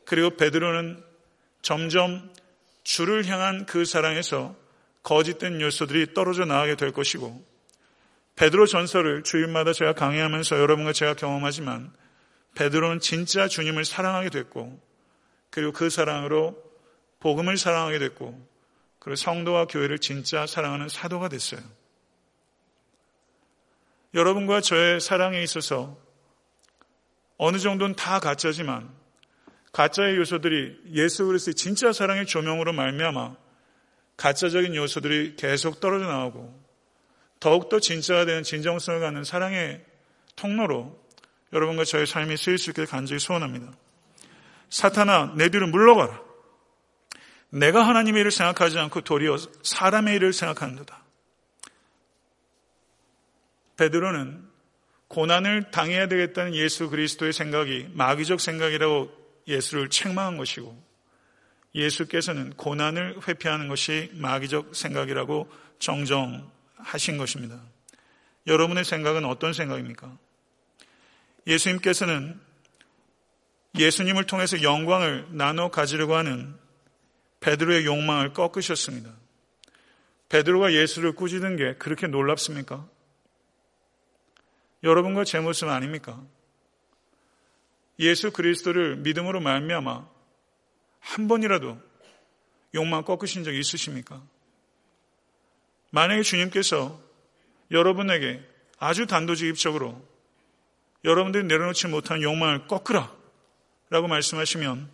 [0.06, 1.04] 그리고 베드로는
[1.61, 2.30] 점점
[2.90, 4.57] 주를 향한 그 사랑에서
[5.05, 7.46] 거짓된 요소들이 떨어져 나가게 될 것이고
[8.35, 11.92] 베드로 전설을 주일마다 제가 강의하면서 여러분과 제가 경험하지만
[12.57, 14.83] 베드로는 진짜 주님을 사랑하게 됐고
[15.50, 16.61] 그리고 그 사랑으로
[17.20, 18.44] 복음을 사랑하게 됐고
[18.98, 21.61] 그리고 성도와 교회를 진짜 사랑하는 사도가 됐어요.
[24.14, 25.96] 여러분과 저의 사랑에 있어서
[27.37, 28.92] 어느 정도는 다 가짜지만
[29.72, 33.37] 가짜의 요소들이 예수 그리스도의 진짜 사랑의 조명으로 말미암아
[34.16, 36.61] 가짜적인 요소들이 계속 떨어져 나오고
[37.38, 39.85] 더욱더 진짜가 되는 진정성을 갖는 사랑의
[40.37, 41.00] 통로로
[41.52, 43.72] 여러분과 저의 삶이 쓰일 수 있게 간절히 소원합니다.
[44.68, 46.20] 사탄아, 내 뒤로 물러가라.
[47.50, 51.02] 내가 하나님의 일을 생각하지 않고 도리어 사람의 일을 생각하는도다.
[53.76, 54.48] 베드로는
[55.09, 60.90] 고난을 당해야 되겠다는 예수 그리스도의 생각이 마귀적 생각이라고 예수를 책망한 것이고
[61.74, 67.60] 예수께서는 고난을 회피하는 것이 마귀적 생각이라고 정정하신 것입니다.
[68.46, 70.17] 여러분의 생각은 어떤 생각입니까?
[71.46, 72.40] 예수님께서는
[73.79, 76.54] 예수님을 통해서 영광을 나눠 가지려고 하는
[77.40, 79.10] 베드로의 욕망을 꺾으셨습니다.
[80.29, 82.87] 베드로가 예수를 꾸짖은 게 그렇게 놀랍습니까?
[84.83, 86.21] 여러분과 제 모습 아닙니까?
[88.01, 90.09] 예수 그리스도를 믿음으로 말미암아
[91.01, 91.79] 한 번이라도
[92.75, 94.23] 욕망 꺾으신 적 있으십니까?
[95.90, 97.01] 만약에 주님께서
[97.71, 98.42] 여러분에게
[98.79, 100.03] 아주 단도직입적으로
[101.05, 103.15] 여러분들이 내려놓지 못한 욕망을 꺾으라
[103.90, 104.90] 라고 말씀하시면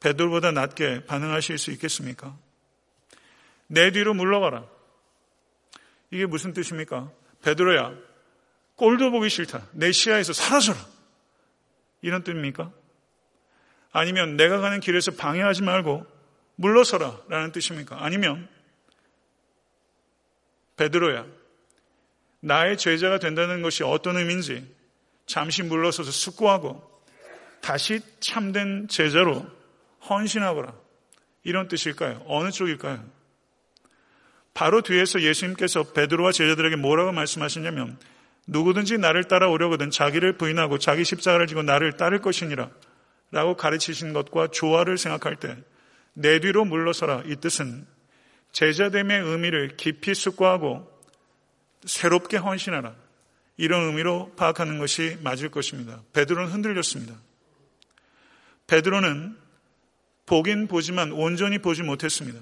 [0.00, 2.36] 베드로보다 낮게 반응하실 수 있겠습니까?
[3.66, 4.66] 내 뒤로 물러가라.
[6.10, 7.10] 이게 무슨 뜻입니까?
[7.42, 7.94] 베드로야,
[8.76, 9.66] 꼴도 보기 싫다.
[9.72, 10.91] 내 시야에서 사라져라.
[12.02, 12.70] 이런 뜻입니까?
[13.92, 16.06] 아니면 내가 가는 길에서 방해하지 말고
[16.56, 18.04] 물러서라 라는 뜻입니까?
[18.04, 18.48] 아니면
[20.76, 21.26] 베드로야
[22.40, 24.66] 나의 제자가 된다는 것이 어떤 의미인지
[25.26, 26.90] 잠시 물러서서 숙고하고
[27.60, 29.46] 다시 참된 제자로
[30.08, 30.74] 헌신하거라.
[31.44, 32.24] 이런 뜻일까요?
[32.26, 33.04] 어느 쪽일까요?
[34.54, 37.98] 바로 뒤에서 예수님께서 베드로와 제자들에게 뭐라고 말씀하시냐면
[38.46, 42.70] 누구든지 나를 따라오려거든 자기를 부인하고 자기 십자가를 지고 나를 따를 것이니라
[43.30, 45.56] 라고 가르치신 것과 조화를 생각할 때
[46.14, 47.86] 내 뒤로 물러서라 이 뜻은
[48.52, 50.90] 제자됨의 의미를 깊이 숙고하고
[51.84, 52.94] 새롭게 헌신하라
[53.56, 56.02] 이런 의미로 파악하는 것이 맞을 것입니다.
[56.12, 57.14] 베드로는 흔들렸습니다.
[58.66, 59.36] 베드로는
[60.26, 62.40] 보긴 보지만 온전히 보지 못했습니다.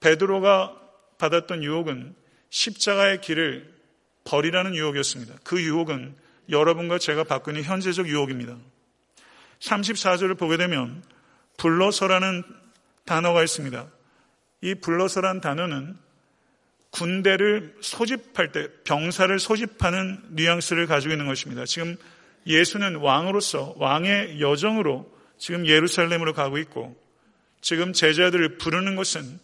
[0.00, 0.76] 베드로가
[1.18, 2.14] 받았던 유혹은
[2.50, 3.73] 십자가의 길을
[4.24, 5.34] 버리라는 유혹이었습니다.
[5.44, 6.14] 그 유혹은
[6.48, 8.56] 여러분과 제가 받고 있는 현재적 유혹입니다.
[9.60, 11.02] 34절을 보게 되면
[11.56, 12.42] 불러서라는
[13.04, 13.86] 단어가 있습니다.
[14.62, 15.96] 이 불러서란 단어는
[16.90, 21.64] 군대를 소집할 때 병사를 소집하는 뉘앙스를 가지고 있는 것입니다.
[21.64, 21.96] 지금
[22.46, 26.96] 예수는 왕으로서 왕의 여정으로 지금 예루살렘으로 가고 있고
[27.60, 29.40] 지금 제자들을 부르는 것은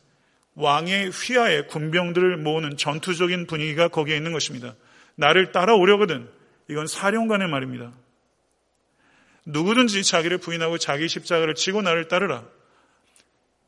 [0.55, 4.75] 왕의 휘하에 군병들을 모으는 전투적인 분위기가 거기에 있는 것입니다.
[5.15, 6.29] 나를 따라오려거든
[6.69, 7.93] 이건 사령관의 말입니다.
[9.47, 12.45] 누구든지 자기를 부인하고 자기 십자가를 지고 나를 따르라.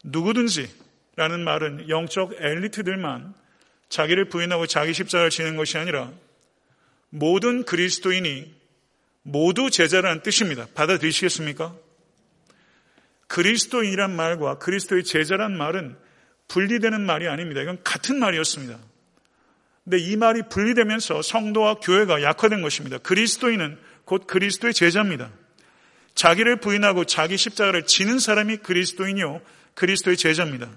[0.04, 0.68] 누구든지
[1.16, 3.34] 라는 말은 영적 엘리트들만
[3.88, 6.10] 자기를 부인하고 자기 십자가를 지는 것이 아니라
[7.10, 8.54] 모든 그리스도인이
[9.22, 10.66] 모두 제자라는 뜻입니다.
[10.74, 11.74] 받아들이시겠습니까?
[13.28, 15.96] 그리스도인이란 말과 그리스도의 제자란 말은
[16.52, 17.62] 분리되는 말이 아닙니다.
[17.62, 18.78] 이건 같은 말이었습니다.
[19.84, 22.98] 근데 이 말이 분리되면서 성도와 교회가 약화된 것입니다.
[22.98, 25.30] 그리스도인은 곧 그리스도의 제자입니다.
[26.14, 29.40] 자기를 부인하고 자기 십자가를 지는 사람이 그리스도인이요.
[29.74, 30.68] 그리스도의 제자입니다.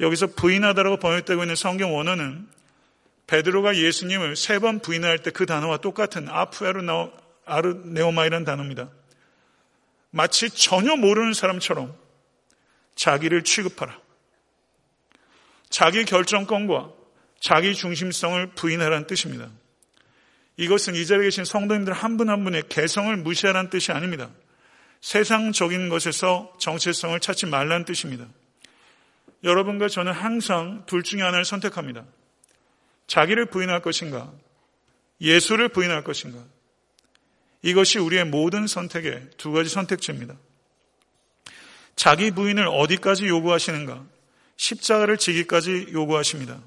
[0.00, 2.48] 여기서 부인하다라고 번역되고 있는 성경 원어는
[3.26, 6.80] 베드로가 예수님을 세 번 부인할 때 그 단어와 똑같은 아프에르
[7.46, 8.90] 아르네오마이라는 단어입니다.
[10.10, 11.94] 마치 전혀 모르는 사람처럼
[12.96, 14.03] 자기를 취급하라.
[15.74, 16.92] 자기 결정권과
[17.40, 19.50] 자기 중심성을 부인하라는 뜻입니다.
[20.56, 24.30] 이것은 이 자리에 계신 성도님들 한 분한 한 분의 개성을 무시하라는 뜻이 아닙니다.
[25.00, 28.24] 세상적인 것에서 정체성을 찾지 말라는 뜻입니다.
[29.42, 32.04] 여러분과 저는 항상 둘 중에 하나를 선택합니다.
[33.08, 34.32] 자기를 부인할 것인가,
[35.20, 36.38] 예수를 부인할 것인가.
[37.62, 40.36] 이것이 우리의 모든 선택의 두 가지 선택지입니다.
[41.96, 44.13] 자기 부인을 어디까지 요구하시는가?
[44.56, 46.60] 십자가를 지기까지 요구하십니다.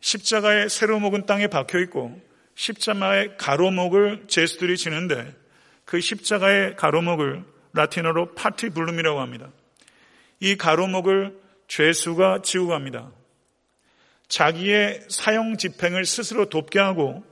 [0.00, 2.20] 십자가의 세로목은 땅에 박혀 있고
[2.54, 5.34] 십자가의 가로목을 제수들이 지는데
[5.84, 9.50] 그 십자가의 가로목을 라틴어로 파티 블룸이라고 합니다.
[10.40, 13.10] 이 가로목을 죄수가 지우고 갑니다.
[14.28, 17.24] 자기의 사형 집행을 스스로 돕게 하고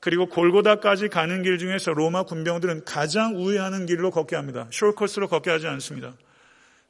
[0.00, 4.68] 그리고 골고다까지 가는 길 중에서 로마 군병들은 가장 우회하는 길로 걷게 합니다.
[4.70, 6.14] 숄커스로 걷게 하지 않습니다.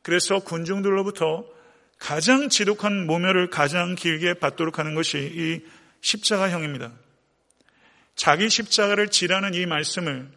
[0.03, 1.45] 그래서 군중들로부터
[1.99, 5.61] 가장 지독한 모멸을 가장 길게 받도록 하는 것이 이
[6.01, 6.93] 십자가형입니다.
[8.15, 10.29] 자기 십자가를 지라는 이 말씀을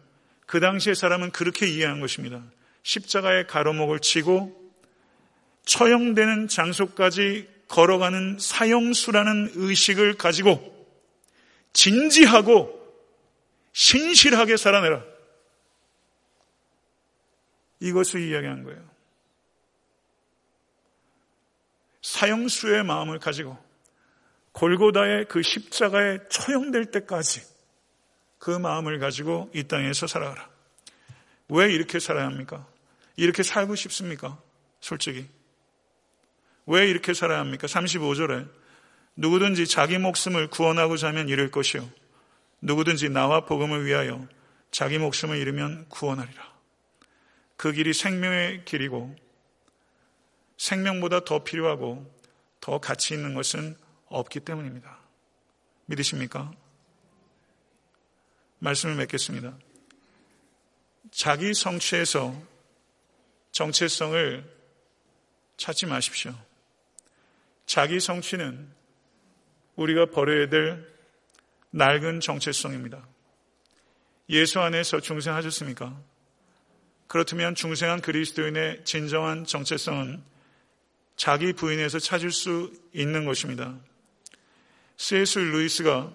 [0.46, 2.42] 그 당시의 사람은 그렇게 이해한 것입니다.
[2.82, 4.60] 십자가의 가로목을 치고
[5.64, 10.72] 처형되는 장소까지 걸어가는 사형수라는 의식을 가지고
[11.72, 12.78] 진지하고
[13.72, 15.02] 신실하게 살아내라.
[17.80, 18.91] 이것을 이야기한 거예요.
[22.02, 23.56] 사형수의 마음을 가지고
[24.52, 27.42] 골고다의 그 십자가에 처형될 때까지
[28.38, 30.48] 그 마음을 가지고 이 땅에서 살아가라.
[31.48, 32.66] 왜 이렇게 살아야 합니까?
[33.16, 34.38] 이렇게 살고 싶습니까?
[34.80, 35.28] 솔직히.
[36.66, 37.66] 왜 이렇게 살아야 합니까?
[37.66, 38.48] 35절에
[39.16, 41.88] 누구든지 자기 목숨을 구원하고자 하면 잃을 것이요.
[42.62, 44.26] 누구든지 나와 복음을 위하여
[44.70, 46.52] 자기 목숨을 잃으면 구원하리라.
[47.56, 49.14] 그 길이 생명의 길이고
[50.62, 52.08] 생명보다 더 필요하고
[52.60, 54.96] 더 가치 있는 것은 없기 때문입니다.
[55.86, 56.52] 믿으십니까?
[58.60, 59.58] 말씀을 맺겠습니다.
[61.10, 62.40] 자기 성취에서
[63.50, 64.44] 정체성을
[65.56, 66.32] 찾지 마십시오.
[67.66, 68.72] 자기 성취는
[69.74, 70.88] 우리가 버려야 될
[71.70, 73.04] 낡은 정체성입니다.
[74.28, 76.00] 예수 안에서 중생하셨습니까?
[77.08, 80.31] 그렇다면 중생한 그리스도인의 진정한 정체성은
[81.16, 83.76] 자기 부인에서 찾을 수 있는 것입니다.
[84.96, 85.38] C.S.
[85.38, 86.12] 루이스가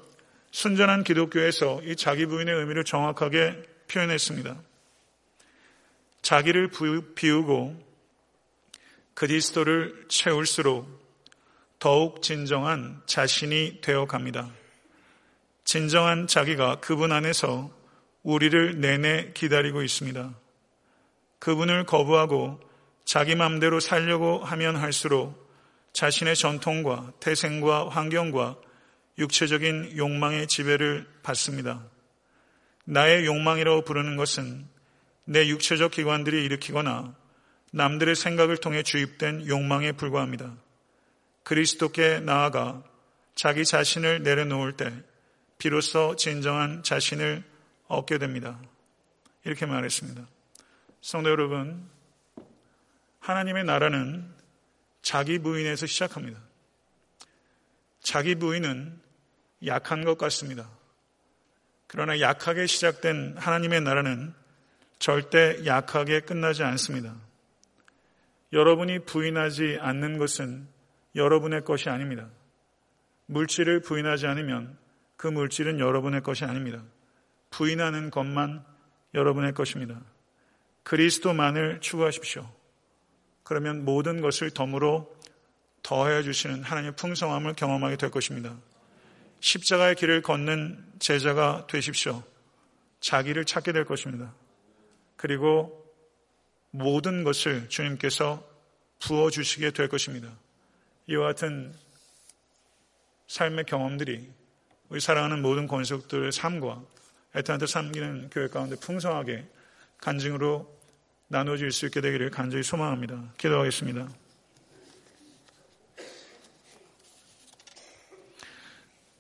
[0.51, 4.57] 순전한 기독교에서 이 자기 부인의 의미를 정확하게 표현했습니다.
[6.21, 6.71] 자기를
[7.15, 7.87] 비우고
[9.13, 10.87] 그리스도를 채울수록
[11.79, 14.51] 더욱 진정한 자신이 되어 갑니다.
[15.63, 17.71] 진정한 자기가 그분 안에서
[18.23, 20.33] 우리를 내내 기다리고 있습니다.
[21.39, 22.59] 그분을 거부하고
[23.07, 25.49] 자기 마음대로 살려고 하면 할수록
[25.93, 28.57] 자신의 전통과 태생과 환경과
[29.17, 31.85] 육체적인 욕망의 지배를 받습니다.
[32.83, 34.67] 나의 욕망이라고 부르는 것은
[35.23, 37.15] 내 육체적 기관들이 일으키거나
[37.71, 40.57] 남들의 생각을 통해 주입된 욕망에 불과합니다.
[41.43, 42.83] 그리스도께 나아가
[43.35, 44.91] 자기 자신을 내려놓을 때
[45.57, 47.41] 비로소 진정한 자신을
[47.87, 48.59] 얻게 됩니다.
[49.45, 50.27] 이렇게 말했습니다.
[50.99, 51.95] 성도 여러분,
[53.27, 54.25] 하나님의 나라는
[55.01, 56.39] 자기 부인에서 시작합니다.
[57.99, 59.01] 자기 부인은
[59.65, 60.69] 약한 것 같습니다.
[61.87, 64.33] 그러나 약하게 시작된 하나님의 나라는
[64.97, 67.15] 절대 약하게 끝나지 않습니다.
[68.53, 70.65] 여러분이 부인하지 않는 것은
[71.15, 72.29] 여러분의 것이 아닙니다.
[73.25, 74.77] 물질을 부인하지 않으면
[75.17, 76.81] 그 물질은 여러분의 것이 아닙니다.
[77.49, 78.63] 부인하는 것만
[79.13, 79.99] 여러분의 것입니다.
[80.83, 82.56] 그리스도만을 추구하십시오.
[83.47, 85.15] 그러면 모든 것을 덤으로
[85.81, 88.53] 더해 주시는 하나님의 풍성함을 경험하게 될 것입니다.
[89.39, 92.23] 십자가의 길을 걷는 제자가 되십시오.
[92.99, 94.33] 자기를 찾게 될 것입니다.
[95.15, 95.85] 그리고
[96.71, 98.45] 모든 것을 주님께서
[98.99, 100.29] 부어 주시게 될 것입니다.
[101.07, 101.73] 이와 같은
[103.27, 104.29] 삶의 경험들이
[104.89, 106.83] 우리 사랑하는 모든 권속들의 삶과
[107.33, 109.47] 애타한테 섬기는 교회 가운데 풍성하게
[109.99, 110.76] 간증으로
[111.29, 113.33] 나눠질 수 있게 되기를 간절히 소망합니다.
[113.37, 114.09] 기도하겠습니다.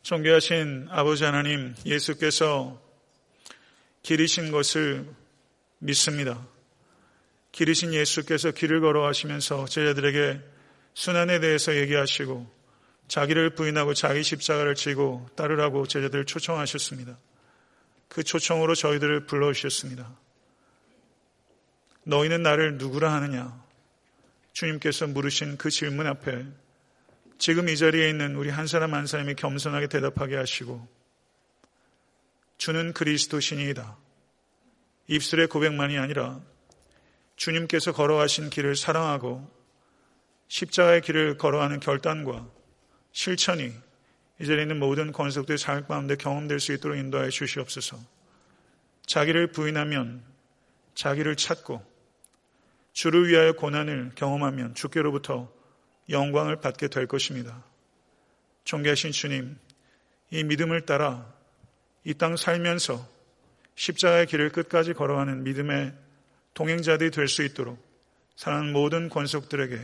[0.03, 2.81] 존귀하신 아버지 하나님, 예수께서
[4.03, 5.05] 길이신 것을
[5.79, 6.47] 믿습니다.
[7.51, 10.39] 길이신 예수께서 길을 걸어가시면서 제자들에게
[10.93, 12.49] 순환에 대해서 얘기하시고
[13.09, 17.17] 자기를 부인하고 자기 십자가를 지고 따르라고 제자들을 초청하셨습니다.
[18.07, 20.15] 그 초청으로 저희들을 불러주셨습니다.
[22.07, 23.61] 너희는 나를 누구라 하느냐?
[24.53, 26.45] 주님께서 물으신 그 질문 앞에
[27.37, 30.87] 지금 이 자리에 있는 우리 한 사람 한 사람이 겸손하게 대답하게 하시고
[32.57, 33.97] 주는 그리스도 신이다.
[35.07, 36.39] 입술의 고백만이 아니라
[37.35, 39.47] 주님께서 걸어가신 길을 사랑하고
[40.47, 42.47] 십자가의 길을 걸어가는 결단과
[43.11, 43.73] 실천이
[44.39, 47.99] 이 자리에 있는 모든 권속들의 삶 가운데 경험될 수 있도록 인도하여 주시옵소서.
[49.05, 50.23] 자기를 부인하면
[50.95, 51.96] 자기를 찾고
[52.97, 55.53] 주를 위하여 고난을 경험하면 주께로부터
[56.09, 57.63] 영광을 받게 될 것입니다.
[58.63, 59.55] 존귀하신 주님,
[60.31, 61.31] 이 믿음을 따라
[62.03, 63.07] 이 땅 살면서
[63.75, 65.93] 십자가의 길을 끝까지 걸어가는 믿음의
[66.55, 67.77] 동행자들이 될 수 있도록
[68.35, 69.79] 사랑하는 모든 권속들에게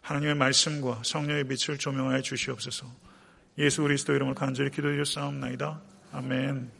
[0.00, 2.86] 하나님의 말씀과 성령의 빛을 조명하여 주시옵소서.
[3.58, 5.82] 예수 그리스도 이름을 간절히 기도드렸사옵나이다.
[6.12, 6.77] 아멘.